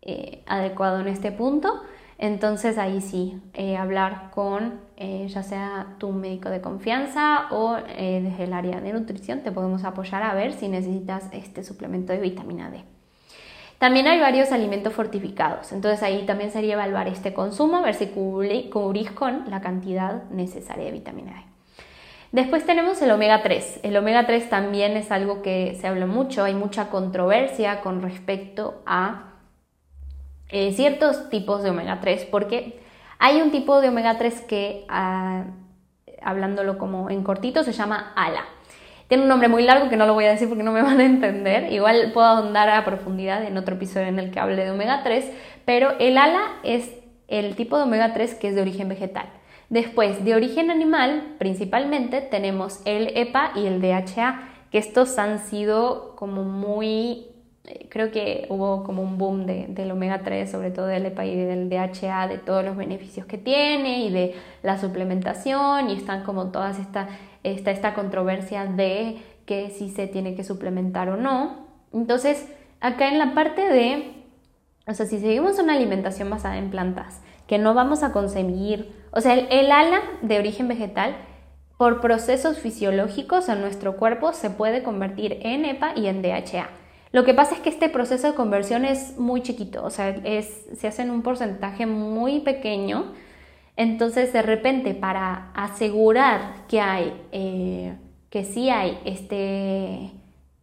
eh, 0.02 0.42
adecuado 0.46 1.00
en 1.00 1.08
este 1.08 1.32
punto. 1.32 1.82
Entonces 2.18 2.78
ahí 2.78 3.00
sí, 3.00 3.40
eh, 3.54 3.76
hablar 3.76 4.30
con 4.32 4.80
eh, 4.96 5.26
ya 5.28 5.42
sea 5.42 5.96
tu 5.98 6.12
médico 6.12 6.48
de 6.48 6.62
confianza 6.62 7.48
o 7.50 7.76
desde 7.76 8.44
el 8.44 8.52
área 8.54 8.80
de 8.80 8.92
nutrición 8.92 9.40
te 9.40 9.52
podemos 9.52 9.84
apoyar 9.84 10.22
a 10.22 10.34
ver 10.34 10.54
si 10.54 10.68
necesitas 10.68 11.28
este 11.32 11.62
suplemento 11.62 12.12
de 12.12 12.20
vitamina 12.20 12.70
D. 12.70 12.84
También 13.78 14.06
hay 14.06 14.18
varios 14.18 14.52
alimentos 14.52 14.94
fortificados, 14.94 15.70
entonces 15.72 16.02
ahí 16.02 16.24
también 16.24 16.50
sería 16.50 16.74
evaluar 16.74 17.08
este 17.08 17.34
consumo, 17.34 17.82
ver 17.82 17.94
si 17.94 18.06
cubrís 18.06 19.10
con 19.10 19.50
la 19.50 19.60
cantidad 19.60 20.24
necesaria 20.30 20.86
de 20.86 20.92
vitamina 20.92 21.32
D. 21.32 21.56
Después 22.32 22.66
tenemos 22.66 23.00
el 23.02 23.10
omega 23.10 23.42
3. 23.42 23.80
El 23.82 23.96
omega 23.96 24.26
3 24.26 24.50
también 24.50 24.96
es 24.96 25.12
algo 25.12 25.42
que 25.42 25.76
se 25.80 25.86
habla 25.86 26.06
mucho, 26.06 26.44
hay 26.44 26.54
mucha 26.54 26.88
controversia 26.88 27.80
con 27.82 28.02
respecto 28.02 28.82
a 28.84 29.35
eh, 30.48 30.72
ciertos 30.72 31.28
tipos 31.30 31.62
de 31.62 31.70
omega 31.70 32.00
3, 32.00 32.26
porque 32.30 32.80
hay 33.18 33.40
un 33.40 33.50
tipo 33.50 33.80
de 33.80 33.88
omega 33.88 34.18
3 34.18 34.40
que, 34.42 34.84
ah, 34.88 35.44
hablándolo 36.22 36.78
como 36.78 37.10
en 37.10 37.22
cortito, 37.22 37.62
se 37.64 37.72
llama 37.72 38.12
ALA. 38.16 38.44
Tiene 39.08 39.22
un 39.22 39.28
nombre 39.28 39.48
muy 39.48 39.62
largo 39.62 39.88
que 39.88 39.96
no 39.96 40.06
lo 40.06 40.14
voy 40.14 40.24
a 40.24 40.30
decir 40.30 40.48
porque 40.48 40.64
no 40.64 40.72
me 40.72 40.82
van 40.84 41.00
a 41.00 41.04
entender. 41.04 41.72
Igual 41.72 42.10
puedo 42.12 42.26
ahondar 42.26 42.68
a 42.68 42.84
profundidad 42.84 43.44
en 43.44 43.56
otro 43.56 43.76
episodio 43.76 44.08
en 44.08 44.18
el 44.18 44.30
que 44.30 44.40
hable 44.40 44.64
de 44.64 44.70
omega 44.70 45.02
3, 45.02 45.30
pero 45.64 45.92
el 45.98 46.18
ALA 46.18 46.42
es 46.62 46.90
el 47.28 47.56
tipo 47.56 47.76
de 47.76 47.84
omega 47.84 48.12
3 48.12 48.34
que 48.34 48.48
es 48.48 48.54
de 48.54 48.62
origen 48.62 48.88
vegetal. 48.88 49.26
Después, 49.68 50.24
de 50.24 50.34
origen 50.34 50.70
animal, 50.70 51.34
principalmente 51.38 52.20
tenemos 52.20 52.80
el 52.84 53.16
EPA 53.16 53.50
y 53.56 53.66
el 53.66 53.80
DHA, 53.80 54.48
que 54.70 54.78
estos 54.78 55.18
han 55.18 55.40
sido 55.40 56.14
como 56.14 56.44
muy, 56.44 57.26
creo 57.88 58.10
que 58.10 58.46
hubo 58.48 58.84
como 58.84 59.02
un 59.02 59.18
boom 59.18 59.46
del 59.46 59.90
omega 59.90 60.22
3, 60.22 60.50
sobre 60.50 60.70
todo 60.70 60.86
del 60.86 61.06
EPA 61.06 61.24
y 61.24 61.36
del 61.36 61.68
DHA, 61.68 62.28
de 62.28 62.38
todos 62.38 62.64
los 62.64 62.76
beneficios 62.76 63.26
que 63.26 63.38
tiene 63.38 64.04
y 64.04 64.10
de 64.10 64.34
la 64.62 64.78
suplementación, 64.78 65.90
y 65.90 65.94
están 65.94 66.24
como 66.24 66.50
todas 66.50 66.78
esta, 66.78 67.08
esta, 67.42 67.70
esta 67.70 67.94
controversia 67.94 68.66
de 68.66 69.18
que 69.46 69.70
si 69.70 69.90
se 69.90 70.06
tiene 70.06 70.34
que 70.34 70.44
suplementar 70.44 71.08
o 71.08 71.16
no. 71.16 71.66
Entonces, 71.92 72.46
acá 72.80 73.08
en 73.08 73.18
la 73.18 73.34
parte 73.34 73.62
de, 73.62 74.12
o 74.86 74.94
sea, 74.94 75.06
si 75.06 75.18
seguimos 75.18 75.58
una 75.58 75.74
alimentación 75.74 76.28
basada 76.28 76.58
en 76.58 76.70
plantas, 76.70 77.22
que 77.46 77.58
no 77.58 77.74
vamos 77.74 78.02
a 78.02 78.12
conseguir, 78.12 78.92
o 79.12 79.20
sea, 79.20 79.34
el, 79.34 79.70
ala 79.70 80.00
de 80.22 80.38
origen 80.38 80.68
vegetal, 80.68 81.16
por 81.78 82.00
procesos 82.00 82.58
fisiológicos 82.58 83.48
en 83.48 83.60
nuestro 83.60 83.96
cuerpo 83.96 84.32
se 84.32 84.50
puede 84.50 84.82
convertir 84.82 85.38
en 85.42 85.64
EPA 85.64 85.92
y 85.94 86.06
en 86.06 86.22
DHA. 86.22 86.68
Lo 87.12 87.24
que 87.24 87.34
pasa 87.34 87.54
es 87.54 87.60
que 87.60 87.68
este 87.68 87.88
proceso 87.88 88.28
de 88.28 88.34
conversión 88.34 88.84
es 88.84 89.16
muy 89.18 89.42
chiquito, 89.42 89.84
o 89.84 89.90
sea, 89.90 90.10
es, 90.10 90.66
se 90.76 90.88
hace 90.88 91.02
en 91.02 91.10
un 91.10 91.22
porcentaje 91.22 91.86
muy 91.86 92.40
pequeño. 92.40 93.12
Entonces, 93.76 94.32
de 94.32 94.42
repente, 94.42 94.94
para 94.94 95.50
asegurar 95.54 96.66
que 96.66 96.80
hay, 96.80 97.14
eh, 97.32 97.94
que 98.30 98.44
sí 98.44 98.70
hay 98.70 98.98
este, 99.04 100.12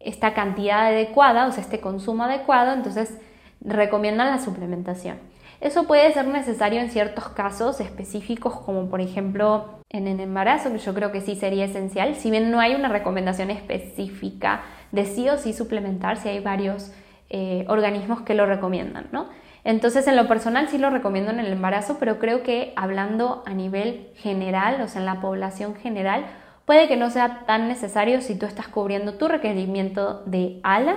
esta 0.00 0.34
cantidad 0.34 0.86
adecuada, 0.86 1.46
o 1.46 1.52
sea, 1.52 1.62
este 1.62 1.80
consumo 1.80 2.24
adecuado, 2.24 2.72
entonces 2.72 3.18
recomiendan 3.60 4.30
la 4.30 4.38
suplementación. 4.38 5.18
Eso 5.60 5.86
puede 5.86 6.12
ser 6.12 6.26
necesario 6.26 6.80
en 6.80 6.90
ciertos 6.90 7.28
casos 7.28 7.80
específicos, 7.80 8.54
como 8.60 8.90
por 8.90 9.00
ejemplo 9.00 9.78
en 9.88 10.08
el 10.08 10.20
embarazo, 10.20 10.70
que 10.70 10.78
yo 10.78 10.92
creo 10.92 11.10
que 11.10 11.20
sí 11.20 11.36
sería 11.36 11.64
esencial, 11.64 12.16
si 12.16 12.30
bien 12.30 12.50
no 12.50 12.60
hay 12.60 12.74
una 12.74 12.88
recomendación 12.88 13.50
específica 13.50 14.62
de 14.94 15.06
sí 15.06 15.28
o 15.28 15.36
sí 15.36 15.52
suplementar, 15.52 16.16
si 16.16 16.28
hay 16.28 16.40
varios 16.40 16.92
eh, 17.30 17.64
organismos 17.68 18.22
que 18.22 18.34
lo 18.34 18.46
recomiendan, 18.46 19.08
¿no? 19.12 19.28
Entonces, 19.64 20.06
en 20.06 20.16
lo 20.16 20.28
personal 20.28 20.68
sí 20.68 20.78
lo 20.78 20.90
recomiendo 20.90 21.30
en 21.30 21.40
el 21.40 21.50
embarazo, 21.50 21.96
pero 21.98 22.18
creo 22.18 22.42
que 22.42 22.72
hablando 22.76 23.42
a 23.46 23.54
nivel 23.54 24.10
general, 24.16 24.80
o 24.82 24.88
sea, 24.88 25.00
en 25.00 25.06
la 25.06 25.20
población 25.20 25.74
general, 25.74 26.26
puede 26.66 26.86
que 26.86 26.96
no 26.96 27.10
sea 27.10 27.44
tan 27.46 27.66
necesario 27.66 28.20
si 28.20 28.38
tú 28.38 28.46
estás 28.46 28.68
cubriendo 28.68 29.14
tu 29.14 29.26
requerimiento 29.26 30.22
de 30.26 30.60
ALA 30.62 30.96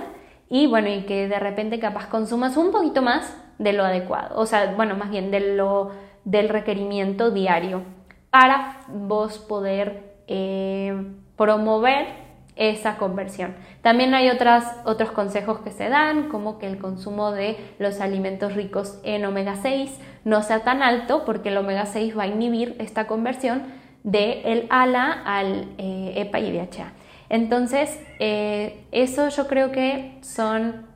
y 0.50 0.66
bueno, 0.66 0.88
y 0.88 1.02
que 1.02 1.28
de 1.28 1.38
repente 1.38 1.78
capaz 1.78 2.06
consumas 2.06 2.56
un 2.56 2.70
poquito 2.70 3.02
más 3.02 3.34
de 3.58 3.72
lo 3.72 3.84
adecuado, 3.84 4.38
o 4.38 4.46
sea, 4.46 4.74
bueno, 4.76 4.94
más 4.94 5.10
bien 5.10 5.30
de 5.30 5.56
lo, 5.56 5.90
del 6.24 6.48
requerimiento 6.48 7.30
diario 7.30 7.82
para 8.30 8.82
vos 8.88 9.38
poder 9.38 10.14
eh, 10.26 10.94
promover 11.36 12.27
esa 12.58 12.96
conversión. 12.96 13.54
También 13.82 14.12
hay 14.14 14.28
otras, 14.28 14.64
otros 14.84 15.12
consejos 15.12 15.60
que 15.60 15.70
se 15.70 15.88
dan, 15.88 16.28
como 16.28 16.58
que 16.58 16.66
el 16.66 16.78
consumo 16.78 17.30
de 17.30 17.56
los 17.78 18.00
alimentos 18.00 18.54
ricos 18.54 18.98
en 19.04 19.24
omega 19.24 19.56
6 19.56 19.90
no 20.24 20.42
sea 20.42 20.64
tan 20.64 20.82
alto, 20.82 21.24
porque 21.24 21.48
el 21.48 21.56
omega 21.56 21.86
6 21.86 22.18
va 22.18 22.24
a 22.24 22.26
inhibir 22.26 22.76
esta 22.80 23.06
conversión 23.06 23.62
del 24.02 24.40
el 24.44 24.66
ALA 24.70 25.22
al 25.24 25.68
eh, 25.78 26.12
EPA 26.16 26.40
y 26.40 26.52
DHA. 26.52 26.92
Entonces, 27.30 27.98
eh, 28.18 28.84
eso 28.90 29.28
yo 29.28 29.46
creo 29.46 29.70
que 29.70 30.18
son 30.22 30.86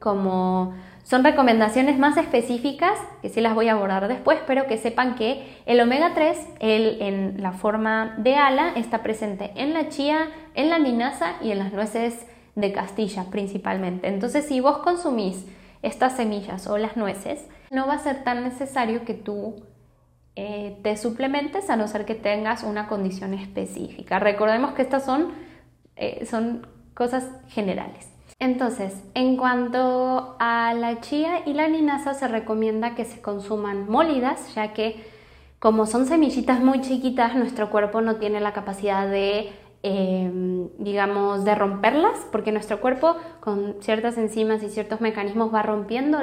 como 0.00 0.74
son 1.10 1.24
recomendaciones 1.24 1.98
más 1.98 2.16
específicas, 2.16 2.96
que 3.20 3.30
sí 3.30 3.40
las 3.40 3.56
voy 3.56 3.66
a 3.66 3.72
abordar 3.72 4.06
después, 4.06 4.38
pero 4.46 4.68
que 4.68 4.78
sepan 4.78 5.16
que 5.16 5.44
el 5.66 5.80
omega 5.80 6.12
3, 6.14 6.38
en 6.60 7.42
la 7.42 7.50
forma 7.50 8.14
de 8.18 8.36
ala, 8.36 8.74
está 8.76 9.02
presente 9.02 9.50
en 9.56 9.74
la 9.74 9.88
chía, 9.88 10.28
en 10.54 10.70
la 10.70 10.78
linaza 10.78 11.32
y 11.42 11.50
en 11.50 11.58
las 11.58 11.72
nueces 11.72 12.26
de 12.54 12.70
Castilla 12.70 13.24
principalmente. 13.28 14.06
Entonces, 14.06 14.46
si 14.46 14.60
vos 14.60 14.78
consumís 14.78 15.44
estas 15.82 16.14
semillas 16.14 16.68
o 16.68 16.78
las 16.78 16.96
nueces, 16.96 17.44
no 17.72 17.88
va 17.88 17.94
a 17.94 17.98
ser 17.98 18.22
tan 18.22 18.44
necesario 18.44 19.04
que 19.04 19.14
tú 19.14 19.64
eh, 20.36 20.78
te 20.84 20.96
suplementes 20.96 21.70
a 21.70 21.76
no 21.76 21.88
ser 21.88 22.04
que 22.04 22.14
tengas 22.14 22.62
una 22.62 22.86
condición 22.86 23.34
específica. 23.34 24.20
Recordemos 24.20 24.74
que 24.74 24.82
estas 24.82 25.04
son, 25.06 25.32
eh, 25.96 26.24
son 26.24 26.68
cosas 26.94 27.26
generales. 27.48 28.08
Entonces, 28.40 28.94
en 29.12 29.36
cuanto 29.36 30.34
a 30.38 30.72
la 30.74 31.00
chía 31.00 31.42
y 31.44 31.52
la 31.52 31.68
linaza, 31.68 32.14
se 32.14 32.26
recomienda 32.26 32.94
que 32.94 33.04
se 33.04 33.20
consuman 33.20 33.88
molidas, 33.88 34.54
ya 34.54 34.72
que 34.72 35.04
como 35.58 35.84
son 35.84 36.06
semillitas 36.06 36.60
muy 36.60 36.80
chiquitas, 36.80 37.36
nuestro 37.36 37.68
cuerpo 37.68 38.00
no 38.00 38.16
tiene 38.16 38.40
la 38.40 38.54
capacidad 38.54 39.06
de, 39.06 39.52
em, 39.82 40.68
digamos, 40.78 41.44
de 41.44 41.54
romperlas, 41.54 42.26
porque 42.32 42.50
nuestro 42.50 42.80
cuerpo 42.80 43.16
con 43.40 43.76
ciertas 43.80 44.16
enzimas 44.16 44.62
y 44.62 44.70
ciertos 44.70 45.02
mecanismos 45.02 45.52
va 45.54 45.62
rompiendo 45.62 46.18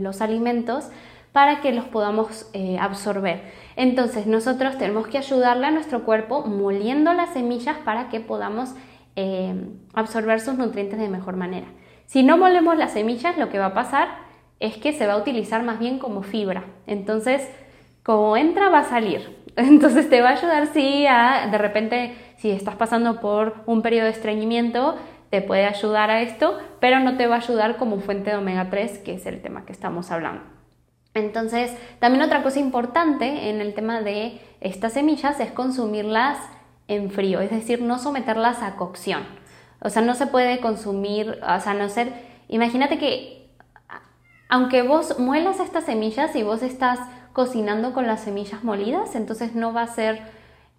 los 0.00 0.22
alimentos 0.22 0.88
para 1.32 1.60
que 1.60 1.72
los 1.72 1.84
podamos 1.84 2.48
eh, 2.54 2.78
absorber. 2.80 3.42
Entonces 3.76 4.26
nosotros 4.26 4.78
tenemos 4.78 5.06
que 5.06 5.18
ayudarle 5.18 5.66
a 5.66 5.70
nuestro 5.70 6.02
cuerpo 6.04 6.46
moliendo 6.46 7.12
las 7.12 7.34
semillas 7.34 7.76
para 7.84 8.08
que 8.08 8.20
podamos 8.20 8.74
eh, 9.16 9.54
absorber 9.94 10.40
sus 10.40 10.56
nutrientes 10.56 10.98
de 10.98 11.08
mejor 11.08 11.36
manera. 11.36 11.66
Si 12.06 12.22
no 12.22 12.36
molemos 12.36 12.76
las 12.76 12.92
semillas, 12.92 13.36
lo 13.36 13.48
que 13.48 13.58
va 13.58 13.66
a 13.66 13.74
pasar 13.74 14.08
es 14.60 14.76
que 14.76 14.92
se 14.92 15.06
va 15.06 15.14
a 15.14 15.18
utilizar 15.18 15.62
más 15.62 15.78
bien 15.78 15.98
como 15.98 16.22
fibra. 16.22 16.64
Entonces, 16.86 17.48
como 18.02 18.36
entra, 18.36 18.68
va 18.68 18.80
a 18.80 18.84
salir. 18.84 19.36
Entonces 19.56 20.08
te 20.08 20.22
va 20.22 20.30
a 20.30 20.32
ayudar, 20.32 20.68
sí, 20.68 21.06
de 21.50 21.58
repente, 21.58 22.14
si 22.36 22.50
estás 22.50 22.76
pasando 22.76 23.20
por 23.20 23.54
un 23.66 23.82
periodo 23.82 24.04
de 24.04 24.12
estreñimiento, 24.12 24.96
te 25.30 25.42
puede 25.42 25.64
ayudar 25.64 26.10
a 26.10 26.22
esto, 26.22 26.58
pero 26.78 27.00
no 27.00 27.16
te 27.16 27.26
va 27.26 27.36
a 27.36 27.38
ayudar 27.38 27.76
como 27.76 27.98
fuente 27.98 28.30
de 28.30 28.36
omega 28.36 28.70
3, 28.70 28.98
que 28.98 29.14
es 29.14 29.26
el 29.26 29.42
tema 29.42 29.64
que 29.64 29.72
estamos 29.72 30.10
hablando. 30.10 30.42
Entonces, 31.14 31.74
también 31.98 32.22
otra 32.22 32.42
cosa 32.42 32.60
importante 32.60 33.48
en 33.48 33.62
el 33.62 33.72
tema 33.72 34.02
de 34.02 34.38
estas 34.60 34.92
semillas 34.92 35.40
es 35.40 35.50
consumirlas 35.50 36.38
en 36.88 37.10
frío, 37.10 37.40
es 37.40 37.50
decir, 37.50 37.82
no 37.82 37.98
someterlas 37.98 38.62
a 38.62 38.76
cocción. 38.76 39.24
O 39.80 39.90
sea, 39.90 40.02
no 40.02 40.14
se 40.14 40.26
puede 40.26 40.60
consumir, 40.60 41.40
o 41.42 41.60
sea, 41.60 41.74
no 41.74 41.88
ser, 41.88 42.12
imagínate 42.48 42.98
que 42.98 43.36
aunque 44.48 44.82
vos 44.82 45.18
muelas 45.18 45.60
estas 45.60 45.84
semillas 45.84 46.34
y 46.36 46.42
vos 46.42 46.62
estás 46.62 47.00
cocinando 47.32 47.92
con 47.92 48.06
las 48.06 48.20
semillas 48.20 48.64
molidas, 48.64 49.14
entonces 49.14 49.54
no 49.54 49.72
va 49.72 49.82
a 49.82 49.86
ser 49.88 50.22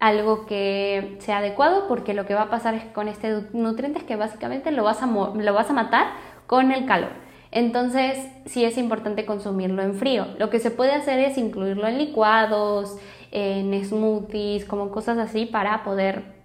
algo 0.00 0.46
que 0.46 1.16
sea 1.20 1.38
adecuado 1.38 1.88
porque 1.88 2.14
lo 2.14 2.24
que 2.24 2.34
va 2.34 2.42
a 2.42 2.50
pasar 2.50 2.74
es 2.74 2.84
con 2.84 3.08
este 3.08 3.42
nutriente 3.52 3.98
es 3.98 4.04
que 4.04 4.16
básicamente 4.16 4.70
lo 4.70 4.84
vas 4.84 5.02
a, 5.02 5.06
lo 5.06 5.54
vas 5.54 5.70
a 5.70 5.72
matar 5.72 6.06
con 6.46 6.72
el 6.72 6.86
calor. 6.86 7.10
Entonces 7.50 8.18
sí 8.46 8.64
es 8.64 8.76
importante 8.76 9.24
consumirlo 9.24 9.82
en 9.82 9.94
frío. 9.94 10.26
Lo 10.38 10.50
que 10.50 10.60
se 10.60 10.70
puede 10.70 10.92
hacer 10.92 11.18
es 11.18 11.38
incluirlo 11.38 11.86
en 11.86 11.98
licuados, 11.98 12.98
en 13.30 13.84
smoothies, 13.84 14.64
como 14.64 14.90
cosas 14.90 15.18
así 15.18 15.46
para 15.46 15.84
poder 15.84 16.38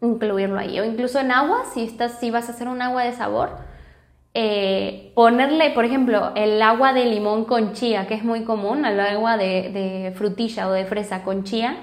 incluirlo 0.00 0.58
ahí. 0.58 0.78
O 0.80 0.84
incluso 0.84 1.18
en 1.20 1.32
agua, 1.32 1.64
si, 1.72 1.84
estás, 1.84 2.18
si 2.20 2.30
vas 2.30 2.48
a 2.48 2.52
hacer 2.52 2.68
un 2.68 2.82
agua 2.82 3.04
de 3.04 3.12
sabor, 3.12 3.50
eh, 4.36 5.12
ponerle, 5.14 5.70
por 5.70 5.84
ejemplo, 5.84 6.32
el 6.34 6.60
agua 6.60 6.92
de 6.92 7.06
limón 7.06 7.44
con 7.44 7.72
chía, 7.72 8.06
que 8.06 8.14
es 8.14 8.24
muy 8.24 8.42
común, 8.42 8.84
el 8.84 8.98
agua 8.98 9.36
de, 9.36 10.12
frutilla 10.16 10.68
o 10.68 10.72
de 10.72 10.84
fresa 10.86 11.22
con 11.22 11.44
chía, 11.44 11.76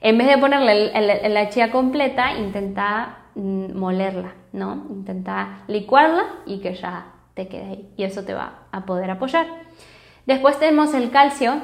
en 0.00 0.18
vez 0.18 0.26
de 0.26 0.38
ponerle 0.38 1.28
la 1.28 1.48
chía 1.50 1.70
completa, 1.70 2.32
intenta 2.38 3.26
mm, 3.34 3.76
molerla, 3.76 4.34
¿no? 4.52 4.86
Intenta 4.90 5.64
licuarla 5.68 6.24
y 6.46 6.60
que 6.60 6.74
ya 6.74 7.12
te 7.34 7.46
quede 7.48 7.64
ahí. 7.64 7.88
Y 7.96 8.04
eso 8.04 8.24
te 8.24 8.34
va 8.34 8.66
a 8.72 8.84
poder 8.86 9.10
apoyar. 9.10 9.46
Después 10.26 10.58
tenemos 10.58 10.94
el 10.94 11.10
calcio, 11.10 11.60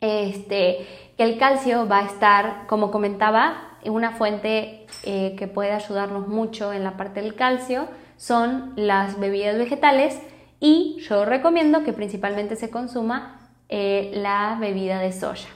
este, 0.00 0.86
que 1.16 1.24
el 1.24 1.38
calcio 1.38 1.86
va 1.88 2.00
a 2.00 2.04
estar, 2.06 2.66
como 2.66 2.90
comentaba, 2.90 3.74
una 3.84 4.12
fuente 4.12 4.86
eh, 5.04 5.34
que 5.38 5.46
puede 5.46 5.72
ayudarnos 5.72 6.26
mucho 6.28 6.72
en 6.72 6.84
la 6.84 6.96
parte 6.96 7.20
del 7.20 7.34
calcio 7.34 7.86
son 8.16 8.72
las 8.76 9.18
bebidas 9.18 9.58
vegetales 9.58 10.20
y 10.60 10.96
yo 11.00 11.24
recomiendo 11.24 11.82
que 11.84 11.92
principalmente 11.92 12.56
se 12.56 12.70
consuma 12.70 13.40
eh, 13.68 14.12
la 14.14 14.56
bebida 14.60 14.98
de 14.98 15.12
soya. 15.12 15.48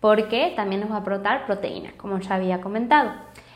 porque 0.00 0.54
también 0.56 0.80
nos 0.80 0.90
va 0.90 0.96
a 0.96 1.00
aportar 1.00 1.44
proteína, 1.44 1.92
como 1.98 2.18
ya 2.20 2.36
había 2.36 2.62
comentado. 2.62 3.10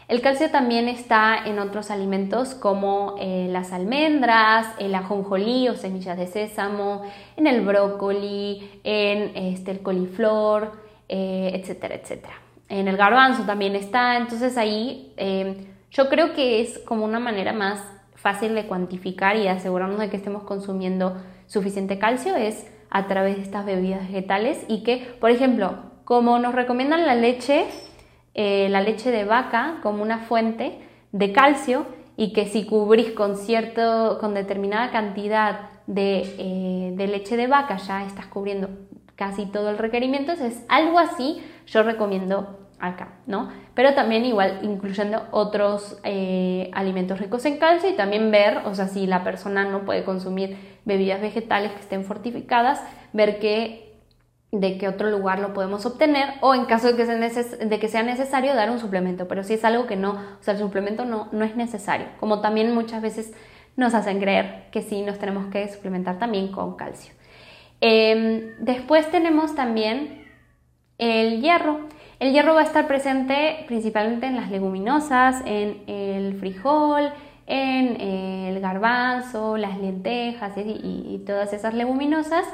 El 0.09 0.21
calcio 0.21 0.51
también 0.51 0.89
está 0.89 1.39
en 1.47 1.59
otros 1.59 1.91
alimentos 1.91 2.55
como 2.55 3.15
eh, 3.19 3.49
las 3.51 3.73
almendras, 3.73 4.67
el 4.79 4.95
ajonjolí 4.95 5.71
o 5.71 5.75
semillas 5.75 6.19
de 6.19 6.27
sésamo, 6.27 7.01
en 7.39 7.47
el 7.47 7.63
brócoli, 7.63 8.81
en 8.85 9.35
este, 9.35 9.71
el 9.71 9.81
coliflor, 9.81 10.84
eh, 11.09 11.51
etcétera, 11.55 11.97
etcétera. 11.97 12.35
En 12.69 12.89
el 12.89 12.97
garbanzo 12.97 13.45
también 13.45 13.77
está, 13.77 14.17
entonces 14.17 14.57
ahí 14.57 15.13
eh, 15.17 15.67
yo 15.91 16.09
creo 16.09 16.33
que 16.33 16.63
es 16.63 16.79
como 16.79 17.05
una 17.05 17.21
manera 17.21 17.53
más 17.53 17.81
fácil 18.15 18.55
de 18.55 18.67
cuantificar 18.67 19.37
y 19.37 19.47
asegurarnos 19.47 19.99
de 19.99 20.09
que 20.09 20.17
estemos 20.17 20.45
consumiendo 20.45 21.17
suficiente 21.47 21.99
calcio 21.99 22.37
es 22.37 22.67
a 22.89 23.07
través 23.07 23.37
de 23.37 23.43
estas 23.43 23.67
bebidas 23.67 24.01
vegetales 24.09 24.65
y 24.67 24.83
que, 24.83 25.15
por 25.21 25.31
ejemplo, 25.31 25.77
como 26.05 26.39
nos 26.39 26.55
recomiendan 26.55 27.05
la 27.05 27.15
leche, 27.15 27.67
eh, 28.33 28.69
la 28.71 28.81
leche 28.81 29.11
de 29.11 29.25
vaca 29.25 29.81
como 29.83 30.03
una 30.03 30.21
fuente 30.21 30.79
de 31.13 31.33
calcio 31.33 31.85
y 32.17 32.33
que 32.33 32.47
si 32.47 32.65
cubrís 32.65 33.11
con 33.11 33.37
cierto, 33.37 34.17
con 34.21 34.33
determinada 34.33 34.91
cantidad 34.91 35.69
de, 35.87 36.95
de 36.97 37.07
leche 37.09 37.37
de 37.37 37.47
vaca 37.47 37.77
ya 37.77 38.07
estás 38.07 38.27
cubriendo 38.27 38.71
casi 39.17 39.47
todo 39.47 39.71
el 39.71 39.79
requerimiento, 39.79 40.33
es 40.33 40.65
algo 40.69 40.99
así 40.99 41.43
yo 41.67 41.83
recomiendo 41.83 42.59
acá, 42.79 43.15
¿no? 43.27 43.49
Pero 43.75 43.95
también 43.95 44.25
igual 44.25 44.61
incluyendo 44.63 45.27
otros 45.31 45.99
eh, 46.05 46.71
alimentos 46.75 47.19
ricos 47.19 47.45
en 47.45 47.59
calcio 47.59 47.89
y 47.89 47.95
también 47.95 48.31
ver, 48.31 48.59
o 48.65 48.75
sea, 48.75 48.89
si 48.89 49.07
la 49.07 49.25
persona 49.25 49.65
no 49.65 49.85
puede 49.85 50.05
consumir 50.05 50.57
bebidas 50.85 51.21
vegetales 51.21 51.73
que 51.73 51.81
estén 51.81 52.05
fortificadas, 52.05 52.83
ver 53.13 53.39
que 53.39 53.85
de 54.53 54.79
qué 54.79 54.87
otro 54.87 55.11
lugar 55.11 55.41
lo 55.41 55.53
podemos 55.53 55.85
obtener 55.85 56.35
o 56.41 56.55
en 56.55 56.67
caso 56.67 56.93
de 56.93 56.97
que, 56.97 57.07
sea 57.07 57.17
de 57.17 57.79
que 57.81 57.89
sea 57.89 58.03
necesario 58.03 58.55
dar 58.55 58.71
un 58.71 58.79
suplemento, 58.79 59.27
pero 59.27 59.43
si 59.43 59.55
es 59.55 59.65
algo 59.65 59.87
que 59.87 59.97
no, 59.97 60.13
o 60.13 60.43
sea, 60.43 60.55
el 60.55 60.61
suplemento 60.61 61.05
no, 61.05 61.29
no 61.33 61.45
es 61.45 61.57
necesario, 61.57 62.07
como 62.21 62.41
también 62.41 62.73
muchas 62.73 63.03
veces 63.03 63.33
nos 63.77 63.95
hacen 63.95 64.21
creer 64.21 64.67
que 64.71 64.83
sí 64.83 65.03
nos 65.03 65.19
tenemos 65.19 65.47
que 65.47 65.67
suplementar 65.69 66.19
también 66.19 66.53
con 66.53 66.77
calcio. 66.77 67.13
Em, 67.87 68.55
después 68.61 69.11
tenemos 69.11 69.55
también 69.55 70.25
el 70.97 71.43
hierro. 71.43 71.81
El 72.19 72.33
hierro 72.33 72.55
va 72.55 72.63
a 72.63 72.65
estar 72.65 72.87
presente 72.87 73.65
principalmente 73.67 74.27
en 74.27 74.37
las 74.37 74.51
leguminosas, 74.51 75.43
en 75.45 75.83
el 75.87 76.39
frijol, 76.41 77.13
en 77.47 78.01
el 78.01 78.61
garbanzo, 78.61 79.59
las 79.59 79.79
lentejas 79.79 80.53
y 80.57 81.23
todas 81.27 81.53
esas 81.53 81.75
leguminosas 81.75 82.47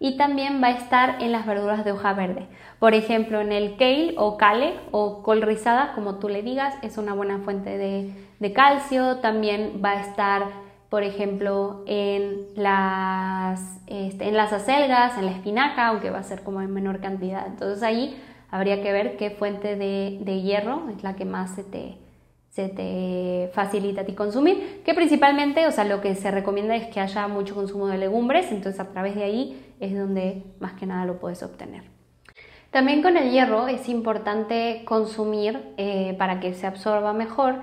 y 0.00 0.16
también 0.16 0.62
va 0.62 0.68
a 0.68 0.72
estar 0.72 1.22
en 1.22 1.32
las 1.32 1.46
verduras 1.46 1.84
de 1.84 1.92
hoja 1.92 2.12
verde. 2.12 2.46
Por 2.78 2.94
ejemplo, 2.94 3.40
en 3.40 3.52
el 3.52 3.76
kale 3.76 4.14
o 4.16 4.36
kale 4.36 4.74
o 4.92 5.22
col 5.22 5.42
rizada, 5.42 5.92
como 5.94 6.16
tú 6.16 6.28
le 6.28 6.42
digas, 6.42 6.74
es 6.82 6.98
una 6.98 7.14
buena 7.14 7.38
fuente 7.38 7.76
de, 7.76 8.52
calcio. 8.52 9.16
También 9.16 9.82
va 9.84 9.92
a 9.92 10.00
estar, 10.00 10.42
por 10.88 11.02
ejemplo, 11.02 11.84
en 11.86 12.46
las, 12.56 13.78
este, 13.86 14.28
en 14.28 14.36
las 14.36 14.52
acelgas, 14.52 15.18
en 15.18 15.26
la 15.26 15.32
espinaca, 15.32 15.88
aunque 15.88 16.10
va 16.10 16.18
a 16.18 16.22
ser 16.22 16.42
como 16.42 16.62
en 16.62 16.72
menor 16.72 17.00
cantidad. 17.00 17.46
Entonces 17.46 17.82
ahí 17.82 18.20
habría 18.50 18.82
que 18.82 18.92
ver 18.92 19.16
qué 19.16 19.30
fuente 19.30 19.76
de, 19.76 20.18
de 20.22 20.40
hierro 20.40 20.88
es 20.90 21.02
la 21.02 21.14
que 21.14 21.26
más 21.26 21.54
se 21.54 21.64
te, 21.64 21.96
se 22.50 22.68
te 22.68 23.50
facilita 23.52 24.00
a 24.00 24.04
ti 24.04 24.14
consumir, 24.14 24.82
que 24.84 24.94
principalmente, 24.94 25.66
o 25.66 25.70
sea, 25.70 25.84
lo 25.84 26.00
que 26.00 26.14
se 26.14 26.30
recomienda 26.30 26.74
es 26.74 26.86
que 26.88 27.00
haya 27.00 27.28
mucho 27.28 27.54
consumo 27.54 27.86
de 27.88 27.98
legumbres, 27.98 28.50
entonces 28.50 28.80
a 28.80 28.88
través 28.90 29.14
de 29.14 29.24
ahí 29.24 29.74
es 29.80 29.96
donde 29.96 30.42
más 30.58 30.72
que 30.72 30.86
nada 30.86 31.04
lo 31.04 31.20
puedes 31.20 31.42
obtener. 31.42 31.82
También 32.70 33.02
con 33.02 33.16
el 33.16 33.30
hierro 33.30 33.68
es 33.68 33.88
importante 33.88 34.82
consumir 34.84 35.72
eh, 35.76 36.14
para 36.18 36.40
que 36.40 36.52
se 36.52 36.66
absorba 36.66 37.12
mejor 37.12 37.56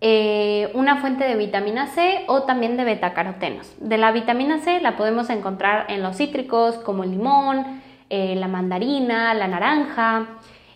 eh, 0.00 0.70
una 0.74 1.00
fuente 1.00 1.24
de 1.24 1.36
vitamina 1.36 1.86
C 1.86 2.24
o 2.28 2.42
también 2.42 2.76
de 2.76 2.84
betacarotenos. 2.84 3.74
De 3.80 3.98
la 3.98 4.12
vitamina 4.12 4.58
C 4.58 4.80
la 4.80 4.96
podemos 4.96 5.30
encontrar 5.30 5.86
en 5.88 6.02
los 6.02 6.16
cítricos 6.16 6.76
como 6.76 7.04
el 7.04 7.12
limón, 7.12 7.80
eh, 8.10 8.34
la 8.36 8.48
mandarina, 8.48 9.34
la 9.34 9.48
naranja, 9.48 10.26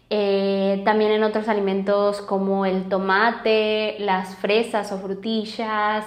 también 0.09 1.13
en 1.13 1.23
otros 1.23 1.49
alimentos 1.49 2.21
como 2.21 2.67
el 2.67 2.89
tomate, 2.89 3.95
las 4.01 4.35
fresas 4.35 4.91
o 4.91 4.99
frutillas, 4.99 6.05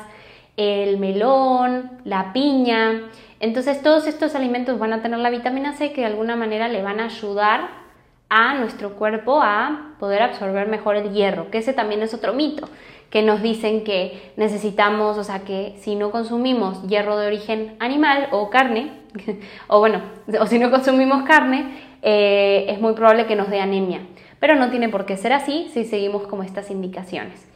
el 0.57 0.97
melón, 0.97 1.91
la 2.03 2.33
piña. 2.33 3.03
Entonces 3.39 3.81
todos 3.81 4.07
estos 4.07 4.35
alimentos 4.35 4.79
van 4.79 4.93
a 4.93 5.01
tener 5.01 5.19
la 5.19 5.29
vitamina 5.29 5.73
C 5.73 5.91
que 5.91 6.01
de 6.01 6.07
alguna 6.07 6.35
manera 6.35 6.67
le 6.67 6.81
van 6.81 6.99
a 6.99 7.05
ayudar 7.05 7.83
a 8.29 8.55
nuestro 8.55 8.95
cuerpo 8.95 9.41
a 9.41 9.93
poder 9.99 10.21
absorber 10.21 10.67
mejor 10.67 10.95
el 10.95 11.11
hierro, 11.11 11.51
que 11.51 11.59
ese 11.59 11.73
también 11.73 12.01
es 12.01 12.13
otro 12.13 12.33
mito, 12.33 12.67
que 13.13 13.21
nos 13.21 13.43
dicen 13.43 13.83
que 13.83 14.33
necesitamos, 14.37 15.19
o 15.19 15.23
sea, 15.23 15.41
que 15.41 15.75
si 15.77 15.93
no 15.93 16.09
consumimos 16.09 16.81
hierro 16.87 17.15
de 17.15 17.27
origen 17.27 17.75
animal 17.77 18.27
o 18.31 18.49
carne, 18.49 18.89
o 19.67 19.77
bueno, 19.77 20.01
o 20.39 20.47
si 20.47 20.57
no 20.57 20.71
consumimos 20.71 21.21
carne, 21.21 21.75
eh, 22.01 22.65
es 22.69 22.81
muy 22.81 22.93
probable 22.93 23.27
que 23.27 23.35
nos 23.35 23.51
dé 23.51 23.61
anemia. 23.61 23.99
Pero 24.39 24.55
no 24.55 24.71
tiene 24.71 24.89
por 24.89 25.05
qué 25.05 25.15
ser 25.15 25.31
así 25.31 25.69
si 25.75 25.85
seguimos 25.85 26.25
como 26.25 26.41
estas 26.41 26.71
indicaciones. 26.71 27.47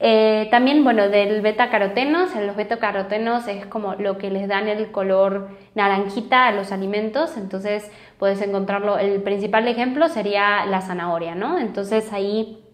Eh, 0.00 0.48
también, 0.50 0.82
bueno, 0.84 1.10
del 1.10 1.42
beta-carotenos, 1.42 2.34
los 2.36 2.56
beta-carotenos 2.56 3.46
es 3.46 3.66
como 3.66 3.96
lo 3.96 4.16
que 4.16 4.30
les 4.30 4.48
dan 4.48 4.68
el 4.68 4.90
color 4.90 5.50
naranjita 5.74 6.46
a 6.46 6.52
los 6.52 6.72
alimentos, 6.72 7.36
entonces 7.36 7.90
puedes 8.18 8.40
encontrarlo, 8.40 8.96
el 8.96 9.20
principal 9.20 9.68
ejemplo 9.68 10.08
sería 10.08 10.64
la 10.64 10.80
zanahoria, 10.80 11.34
¿no? 11.34 11.58
Entonces 11.58 12.10
ahí 12.10 12.64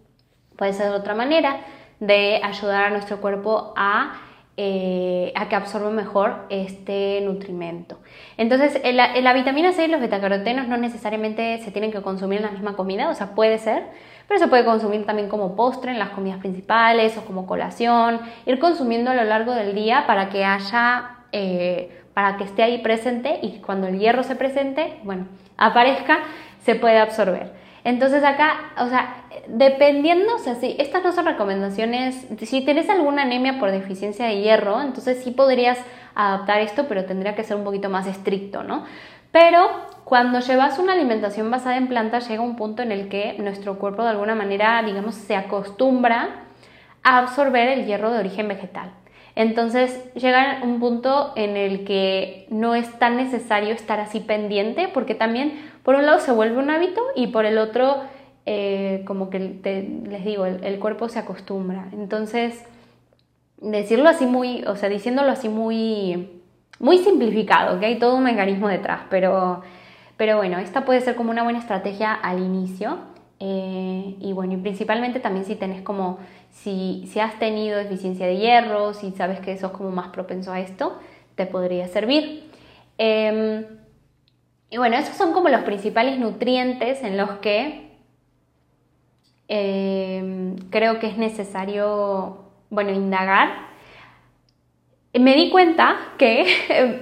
puede 0.55 0.71
ser 0.71 0.91
otra 0.93 1.13
manera 1.13 1.59
de 2.01 2.41
ayudar 2.43 2.85
a 2.85 2.89
nuestro 2.89 3.21
cuerpo 3.21 3.73
a, 3.77 4.13
eh, 4.57 5.31
a 5.35 5.47
que 5.47 5.55
absorba 5.55 5.91
mejor 5.91 6.47
este 6.49 7.21
nutrimento. 7.21 7.99
Entonces, 8.37 8.81
la, 8.83 9.33
vitamina 9.33 9.71
C 9.71 9.85
y 9.85 9.87
los 9.87 10.01
betacarotenos 10.01 10.67
no 10.67 10.77
necesariamente 10.77 11.59
se 11.59 11.71
tienen 11.71 11.91
que 11.91 12.01
consumir 12.01 12.39
en 12.39 12.45
la 12.45 12.51
misma 12.51 12.75
comida, 12.75 13.07
o 13.09 13.13
sea, 13.13 13.35
puede 13.35 13.59
ser, 13.59 13.83
pero 14.27 14.39
se 14.39 14.47
puede 14.47 14.65
consumir 14.65 15.05
también 15.05 15.29
como 15.29 15.55
postre 15.55 15.91
en 15.91 15.99
las 15.99 16.09
comidas 16.09 16.39
principales 16.39 17.15
o 17.17 17.21
como 17.21 17.45
colación, 17.45 18.19
ir 18.47 18.57
consumiendo 18.57 19.11
a 19.11 19.13
lo 19.13 19.23
largo 19.23 19.53
del 19.53 19.75
día 19.75 20.05
para 20.07 20.29
que 20.29 20.43
haya, 20.43 21.17
eh, 21.31 22.01
para 22.15 22.35
que 22.37 22.45
esté 22.45 22.63
ahí 22.63 22.79
presente 22.79 23.37
y 23.43 23.59
cuando 23.59 23.87
el 23.87 23.99
hierro 23.99 24.23
se 24.23 24.35
presente, 24.35 24.99
bueno, 25.03 25.27
aparezca, 25.55 26.19
se 26.63 26.73
puede 26.73 26.97
absorber. 26.97 27.60
Entonces 27.83 28.23
acá, 28.23 28.73
o 28.77 28.87
sea, 28.87 29.25
dependiendo, 29.47 30.35
o 30.35 30.39
sea, 30.39 30.55
si 30.55 30.75
estas 30.77 31.03
no 31.03 31.11
son 31.11 31.25
recomendaciones, 31.25 32.27
si 32.41 32.61
tenés 32.61 32.89
alguna 32.89 33.23
anemia 33.23 33.59
por 33.59 33.71
deficiencia 33.71 34.27
de 34.27 34.41
hierro, 34.41 34.81
entonces 34.81 35.23
sí 35.23 35.31
podrías 35.31 35.79
adaptar 36.13 36.61
esto, 36.61 36.85
pero 36.87 37.05
tendría 37.05 37.35
que 37.35 37.43
ser 37.43 37.57
un 37.57 37.63
poquito 37.63 37.89
más 37.89 38.05
estricto, 38.05 38.63
¿no? 38.63 38.85
Pero 39.31 39.69
cuando 40.03 40.39
llevas 40.41 40.77
una 40.77 40.93
alimentación 40.93 41.49
basada 41.49 41.77
en 41.77 41.87
plantas 41.87 42.27
llega 42.27 42.41
un 42.41 42.57
punto 42.57 42.83
en 42.83 42.91
el 42.91 43.07
que 43.07 43.35
nuestro 43.39 43.79
cuerpo 43.79 44.03
de 44.03 44.09
alguna 44.09 44.35
manera, 44.35 44.83
digamos, 44.83 45.15
se 45.15 45.35
acostumbra 45.35 46.43
a 47.03 47.17
absorber 47.17 47.69
el 47.69 47.85
hierro 47.85 48.11
de 48.11 48.19
origen 48.19 48.47
vegetal. 48.47 48.91
Entonces 49.35 50.13
llega 50.13 50.59
un 50.63 50.79
punto 50.81 51.31
en 51.37 51.55
el 51.55 51.85
que 51.85 52.45
no 52.49 52.75
es 52.75 52.91
tan 52.99 53.15
necesario 53.15 53.73
estar 53.73 54.01
así 54.01 54.19
pendiente 54.19 54.89
porque 54.93 55.15
también 55.15 55.70
por 55.83 55.95
un 55.95 56.05
lado 56.05 56.19
se 56.19 56.31
vuelve 56.31 56.57
un 56.57 56.69
hábito 56.69 57.01
y 57.15 57.27
por 57.27 57.45
el 57.45 57.57
otro 57.57 57.97
eh, 58.45 59.03
como 59.05 59.29
que 59.29 59.39
les 59.39 60.25
digo, 60.25 60.45
el, 60.45 60.63
el, 60.63 60.79
cuerpo 60.79 61.09
se 61.09 61.19
acostumbra. 61.19 61.89
Entonces 61.93 62.63
decirlo 63.59 64.09
así 64.09 64.25
muy, 64.25 64.63
o 64.65 64.75
sea, 64.75 64.89
diciéndolo 64.89 65.31
así 65.31 65.49
muy 65.49 66.41
muy 66.81 66.97
simplificado, 66.97 67.79
que 67.79 67.85
hay 67.85 67.99
todo 67.99 68.15
un 68.15 68.23
mecanismo 68.23 68.67
detrás, 68.67 69.01
pero, 69.09 69.61
pero 70.17 70.37
bueno, 70.37 70.57
esta 70.57 70.83
puede 70.83 70.99
ser 71.01 71.15
como 71.15 71.29
una 71.29 71.43
buena 71.43 71.59
estrategia 71.59 72.13
al 72.13 72.39
inicio. 72.39 72.97
Eh, 73.39 74.15
y 74.19 74.33
bueno, 74.33 74.53
y 74.53 74.57
principalmente 74.57 75.19
también 75.19 75.45
si 75.45 75.55
tenés 75.55 75.81
como, 75.81 76.17
si, 76.51 77.07
si 77.11 77.19
has 77.19 77.37
tenido 77.39 77.77
deficiencia 77.77 78.25
de 78.25 78.37
hierro, 78.37 78.93
si 78.93 79.11
sabes 79.11 79.39
que 79.39 79.57
sos 79.57 79.71
como 79.71 79.91
más 79.91 80.09
propenso 80.09 80.51
a 80.51 80.59
esto, 80.59 80.97
te 81.35 81.45
podría 81.45 81.87
servir. 81.87 82.49
Em, 82.97 83.65
y 84.71 84.77
bueno, 84.77 84.95
esos 84.97 85.15
son 85.15 85.33
como 85.33 85.49
los 85.49 85.61
principales 85.61 86.17
nutrientes 86.17 87.03
en 87.03 87.17
los 87.17 87.29
que 87.39 87.91
em, 89.47 90.55
creo 90.71 90.97
que 90.97 91.07
es 91.07 91.17
necesario, 91.17 92.45
bueno, 92.71 92.91
indagar 92.91 93.69
me 95.19 95.35
di 95.35 95.49
cuenta 95.49 95.97
que 96.17 96.45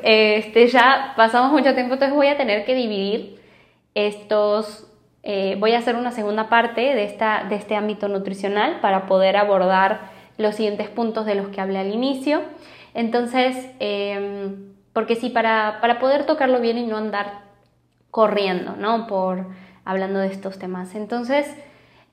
este, 0.39 0.67
ya 0.67 1.13
pasamos 1.15 1.51
mucho 1.51 1.74
tiempo, 1.74 1.93
entonces 1.93 2.15
voy 2.15 2.28
a 2.28 2.38
tener 2.38 2.65
que 2.65 2.74
dividir 2.74 3.39
estos, 3.93 4.88
eh, 5.24 5.55
voy 5.59 5.74
a 5.74 5.80
hacer 5.80 5.95
una 5.95 6.11
segunda 6.11 6.49
parte 6.49 6.82
de, 6.82 7.03
esta, 7.03 7.45
de 7.49 7.55
este 7.55 7.76
ámbito 7.76 8.07
nutricional 8.07 8.80
para 8.82 9.05
poder 9.05 9.38
abordar 9.38 10.09
los 10.38 10.55
siguientes 10.55 10.89
puntos 10.89 11.26
de 11.26 11.36
los 11.36 11.49
que 11.49 11.61
hablé 11.61 11.80
al 11.80 11.93
inicio. 11.93 12.41
Entonces, 12.93 13.70
em, 13.80 14.74
porque 14.93 15.15
sí, 15.15 15.30
para, 15.30 15.80
para, 15.82 15.99
poder 15.99 16.26
tocarlo 16.26 16.59
bien 16.59 16.78
y 16.78 16.86
no 16.88 16.97
andar 16.97 17.49
corriendo, 18.12 18.76
¿no? 18.76 19.07
Por 19.07 19.47
hablando 19.86 20.20
de 20.20 20.28
estos 20.28 20.60
temas. 20.60 20.95
Entonces, 20.95 21.47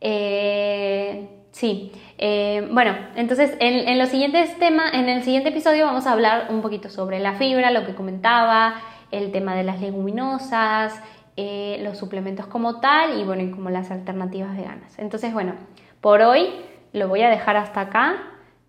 eh, 0.00 1.28
sí, 1.52 1.92
eh, 2.18 2.68
bueno, 2.72 2.94
entonces 3.16 3.56
en, 3.60 3.98
los 3.98 4.08
siguientes 4.08 4.58
temas, 4.58 4.94
en 4.94 5.08
el 5.08 5.22
siguiente 5.22 5.50
episodio 5.50 5.86
vamos 5.86 6.06
a 6.06 6.12
hablar 6.12 6.46
un 6.50 6.62
poquito 6.62 6.88
sobre 6.88 7.18
la 7.18 7.34
fibra, 7.34 7.70
lo 7.70 7.84
que 7.84 7.94
comentaba, 7.94 8.76
el 9.10 9.32
tema 9.32 9.54
de 9.54 9.62
las 9.62 9.80
leguminosas, 9.80 11.00
eh, 11.36 11.80
los 11.82 11.98
suplementos 11.98 12.46
como 12.46 12.80
tal 12.80 13.20
y 13.20 13.24
bueno, 13.24 13.42
y 13.42 13.50
como 13.50 13.70
las 13.70 13.90
alternativas 13.90 14.56
veganas. 14.56 14.98
Entonces, 14.98 15.32
bueno, 15.32 15.54
por 16.00 16.22
hoy 16.22 16.48
lo 16.92 17.08
voy 17.08 17.22
a 17.22 17.28
dejar 17.28 17.56
hasta 17.56 17.82
acá, 17.82 18.16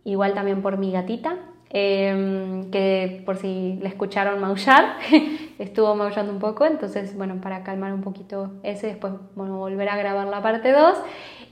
igual 0.04 0.34
también 0.34 0.62
por 0.62 0.78
mi 0.78 0.92
gatita. 0.92 1.38
Em, 1.70 2.72
que 2.72 3.22
por 3.26 3.36
si 3.36 3.78
le 3.82 3.90
escucharon 3.90 4.40
maullar, 4.40 4.96
estuvo 5.60 5.96
maullando 5.96 6.32
un 6.32 6.40
poco, 6.40 6.66
entonces 6.66 7.18
bueno, 7.18 7.42
para 7.42 7.64
calmar 7.64 7.94
un 7.94 8.02
poquito 8.02 8.52
ese, 8.64 8.88
después 8.88 9.14
volver 9.36 9.90
a 9.90 9.98
grabar 9.98 10.28
la 10.28 10.42
parte 10.42 10.72
2 10.72 10.98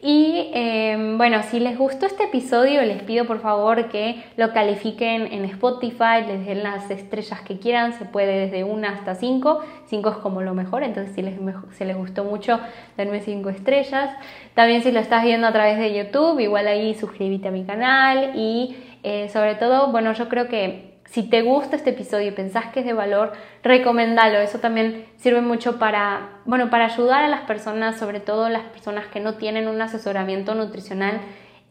y 0.02 0.52
em, 0.54 1.18
bueno, 1.18 1.44
si 1.44 1.60
les 1.60 1.78
gustó 1.78 2.06
este 2.06 2.26
episodio, 2.26 2.82
les 2.84 3.04
pido 3.04 3.26
por 3.26 3.40
favor 3.40 3.90
que 3.90 4.24
lo 4.38 4.54
califiquen 4.54 5.34
en 5.34 5.44
Spotify, 5.46 6.24
les 6.26 6.46
den 6.46 6.64
las 6.64 6.90
estrellas 6.92 7.42
que 7.42 7.60
quieran, 7.60 7.92
se 7.92 8.06
puede 8.06 8.46
desde 8.46 8.64
1 8.64 8.88
hasta 8.88 9.16
5, 9.16 9.62
5 9.88 10.10
es 10.10 10.18
como 10.18 10.42
lo 10.42 10.54
mejor, 10.54 10.84
entonces 10.84 11.14
si 11.14 11.24
les, 11.24 11.34
si 11.72 11.84
les 11.84 11.98
gustó 11.98 12.24
mucho, 12.24 12.62
denme 12.96 13.20
5 13.20 13.50
estrellas. 13.50 14.16
También 14.54 14.82
si 14.82 14.92
lo 14.92 15.00
estás 15.02 15.26
viendo 15.26 15.48
a 15.48 15.52
través 15.52 15.78
de 15.78 15.94
YouTube, 15.94 16.40
igual 16.40 16.68
ahí 16.68 16.94
suscríbete 16.94 17.48
a 17.48 17.52
mi 17.52 17.66
canal 17.66 18.32
y 18.36 18.78
eh, 19.08 19.30
sobre 19.30 19.54
todo, 19.54 19.92
bueno, 19.92 20.14
yo 20.14 20.28
creo 20.30 20.48
que 20.48 20.96
si 21.06 21.22
te 21.30 21.44
gusta 21.44 21.76
este 21.76 21.92
episodio 21.92 22.30
y 22.30 22.32
pensás 22.32 22.66
que 22.74 22.80
es 22.80 22.86
de 22.88 22.94
valor, 22.94 23.34
recomendalo. 23.62 24.40
Eso 24.40 24.58
también 24.58 25.06
sirve 25.18 25.42
mucho 25.42 25.78
para, 25.78 26.40
bueno, 26.46 26.72
para 26.72 26.86
ayudar 26.86 27.24
a 27.24 27.28
las 27.28 27.42
personas, 27.42 28.00
sobre 28.00 28.20
todo 28.20 28.50
las 28.50 28.64
personas 28.64 29.06
que 29.08 29.20
no 29.20 29.36
tienen 29.36 29.68
un 29.68 29.80
asesoramiento 29.80 30.56
nutricional 30.56 31.22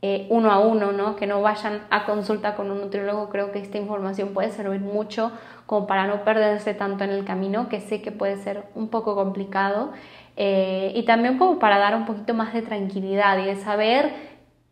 eh, 0.07 0.26
uno 0.28 0.53
a 0.53 0.59
uno, 0.59 0.93
¿no? 0.93 1.16
que 1.16 1.26
no 1.26 1.41
vayan 1.41 1.87
a 1.89 2.05
consulta 2.05 2.55
con 2.55 2.70
un 2.70 2.82
nutriólogo. 2.82 3.30
Creo 3.30 3.53
que 3.53 3.59
esta 3.59 3.78
información 3.78 4.35
puede 4.35 4.51
servir 4.51 4.82
mucho 4.82 5.32
como 5.64 5.87
para 5.87 6.07
no 6.07 6.24
perderse 6.24 6.74
tanto 6.74 7.05
en 7.05 7.11
el 7.11 7.24
camino, 7.24 7.70
que 7.70 7.80
sé 7.80 8.03
que 8.03 8.12
puede 8.12 8.37
ser 8.37 8.64
un 8.74 8.89
poco 8.89 9.14
complicado. 9.14 9.93
Eh, 10.37 10.93
y 10.95 11.05
también 11.05 11.39
como 11.39 11.59
para 11.59 11.78
dar 11.78 11.97
un 11.97 12.05
poquito 12.05 12.35
más 12.35 12.53
de 12.53 12.61
tranquilidad 12.61 13.39
y 13.39 13.47
de 13.47 13.57
saber 13.57 14.12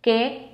que 0.02 0.51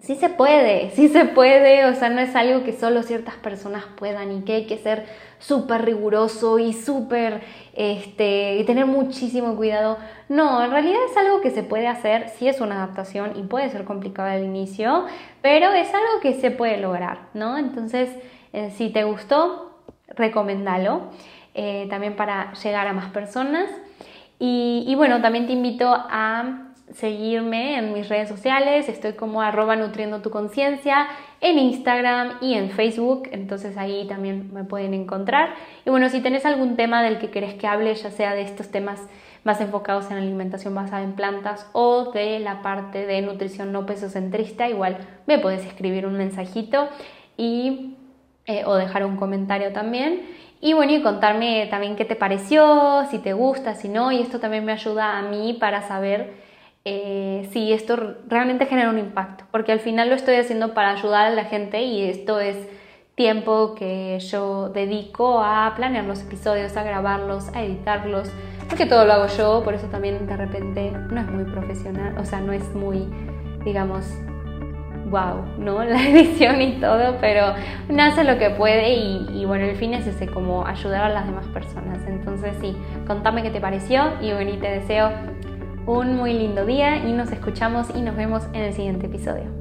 sí 0.00 0.16
se 0.16 0.28
puede, 0.28 0.90
sí 0.94 1.08
se 1.08 1.24
puede, 1.26 1.86
o 1.86 1.94
sea, 1.94 2.08
no 2.10 2.20
es 2.20 2.34
algo 2.34 2.64
que 2.64 2.72
solo 2.72 3.02
ciertas 3.02 3.36
personas 3.36 3.84
puedan 3.96 4.32
y 4.32 4.42
que 4.42 4.54
hay 4.54 4.66
que 4.66 4.78
ser 4.78 5.06
súper 5.38 5.84
riguroso 5.84 6.58
y 6.58 6.72
súper, 6.72 7.40
este, 7.74 8.56
y 8.56 8.64
tener 8.64 8.86
muchísimo 8.86 9.56
cuidado. 9.56 9.98
No, 10.28 10.62
en 10.62 10.70
realidad 10.70 11.00
es 11.10 11.16
algo 11.16 11.40
que 11.40 11.50
se 11.50 11.62
puede 11.62 11.86
hacer, 11.86 12.28
sí 12.38 12.48
es 12.48 12.60
una 12.60 12.76
adaptación 12.76 13.32
y 13.36 13.42
puede 13.42 13.70
ser 13.70 13.84
complicado 13.84 14.28
al 14.28 14.44
inicio, 14.44 15.06
pero 15.42 15.72
es 15.72 15.88
algo 15.88 16.20
que 16.20 16.34
se 16.34 16.50
puede 16.50 16.78
lograr, 16.78 17.28
¿no? 17.34 17.56
Entonces, 17.56 18.10
eh, 18.52 18.70
si 18.76 18.90
te 18.90 19.04
gustó, 19.04 19.70
recomendalo, 20.08 21.04
eh, 21.54 21.86
también 21.88 22.16
para 22.16 22.52
llegar 22.54 22.86
a 22.86 22.92
más 22.92 23.10
personas. 23.10 23.68
y 24.42 24.94
bueno, 24.96 25.20
también 25.20 25.46
te 25.46 25.52
invito 25.52 25.92
a 25.94 26.69
seguirme 26.94 27.78
en 27.78 27.92
mis 27.92 28.08
redes 28.08 28.28
sociales, 28.28 28.88
estoy 28.88 29.12
como 29.12 29.42
arroba 29.42 29.76
nutriendo 29.76 30.22
tu 30.22 30.30
conciencia 30.30 31.06
en 31.40 31.58
Instagram 31.58 32.38
y 32.40 32.54
en 32.54 32.70
Facebook, 32.70 33.28
entonces 33.32 33.76
ahí 33.76 34.06
también 34.08 34.52
me 34.52 34.64
pueden 34.64 34.94
encontrar. 34.94 35.54
Y 35.86 35.90
bueno, 35.90 36.08
si 36.08 36.20
tenés 36.20 36.44
algún 36.44 36.76
tema 36.76 37.02
del 37.02 37.18
que 37.18 37.30
querés 37.30 37.54
que 37.54 37.66
hable, 37.66 37.94
ya 37.94 38.10
sea 38.10 38.34
de 38.34 38.42
estos 38.42 38.70
temas 38.70 39.00
más 39.44 39.60
enfocados 39.60 40.10
en 40.10 40.18
alimentación 40.18 40.74
basada 40.74 41.02
en 41.02 41.12
plantas 41.12 41.68
o 41.72 42.12
de 42.12 42.40
la 42.40 42.60
parte 42.62 43.06
de 43.06 43.22
nutrición 43.22 43.72
no 43.72 43.86
pesocentrista, 43.86 44.68
igual 44.68 44.98
me 45.26 45.38
puedes 45.38 45.64
escribir 45.64 46.06
un 46.06 46.18
mensajito 46.18 46.88
y, 47.36 47.96
eh, 48.46 48.64
o 48.66 48.74
dejar 48.74 49.04
un 49.04 49.16
comentario 49.16 49.72
también. 49.72 50.22
Y 50.60 50.74
bueno, 50.74 50.92
y 50.92 51.00
contarme 51.00 51.66
también 51.70 51.96
qué 51.96 52.04
te 52.04 52.16
pareció, 52.16 53.06
si 53.10 53.18
te 53.18 53.32
gusta, 53.32 53.76
si 53.76 53.88
no, 53.88 54.12
y 54.12 54.20
esto 54.20 54.40
también 54.40 54.66
me 54.66 54.72
ayuda 54.72 55.16
a 55.16 55.22
mí 55.22 55.56
para 55.58 55.80
saber 55.88 56.49
eh, 56.84 57.48
si 57.52 57.72
esto 57.72 58.16
realmente 58.26 58.66
genera 58.66 58.90
un 58.90 58.98
impacto, 58.98 59.44
porque 59.50 59.72
al 59.72 59.80
final 59.80 60.08
lo 60.08 60.14
estoy 60.14 60.36
haciendo 60.36 60.72
para 60.72 60.92
ayudar 60.92 61.26
a 61.26 61.30
la 61.30 61.44
gente 61.44 61.82
y 61.82 62.08
esto 62.08 62.40
es 62.40 62.56
tiempo 63.14 63.74
que 63.74 64.18
yo 64.20 64.70
dedico 64.70 65.42
a 65.42 65.74
planear 65.76 66.04
los 66.04 66.22
episodios, 66.22 66.76
a 66.76 66.82
grabarlos, 66.82 67.48
a 67.54 67.62
editarlos, 67.62 68.30
porque 68.68 68.86
todo 68.86 69.04
lo 69.04 69.12
hago 69.12 69.26
yo, 69.26 69.62
por 69.62 69.74
eso 69.74 69.88
también 69.88 70.26
de 70.26 70.36
repente 70.36 70.90
no 70.90 71.20
es 71.20 71.26
muy 71.26 71.44
profesional, 71.44 72.16
o 72.16 72.24
sea, 72.24 72.40
no 72.40 72.52
es 72.54 72.64
muy, 72.74 73.06
digamos, 73.62 74.06
wow, 75.10 75.44
¿no? 75.58 75.84
La 75.84 76.02
edición 76.02 76.62
y 76.62 76.80
todo, 76.80 77.18
pero 77.20 77.54
nace 77.90 78.24
lo 78.24 78.38
que 78.38 78.48
puede 78.50 78.94
y, 78.94 79.26
y, 79.34 79.44
bueno, 79.44 79.66
el 79.66 79.76
fin 79.76 79.92
es 79.92 80.06
ese, 80.06 80.26
como 80.26 80.66
ayudar 80.66 81.04
a 81.04 81.08
las 81.10 81.26
demás 81.26 81.46
personas. 81.48 81.98
Entonces 82.06 82.54
sí, 82.60 82.74
contame 83.06 83.42
qué 83.42 83.50
te 83.50 83.60
pareció 83.60 84.14
y 84.22 84.32
bueno, 84.32 84.50
y 84.50 84.56
te 84.56 84.70
deseo 84.70 85.10
un 85.86 86.16
muy 86.16 86.32
lindo 86.32 86.66
día 86.66 86.98
y 87.06 87.12
nos 87.12 87.32
escuchamos 87.32 87.88
y 87.94 88.02
nos 88.02 88.16
vemos 88.16 88.44
en 88.52 88.62
el 88.62 88.74
siguiente 88.74 89.06
episodio. 89.06 89.59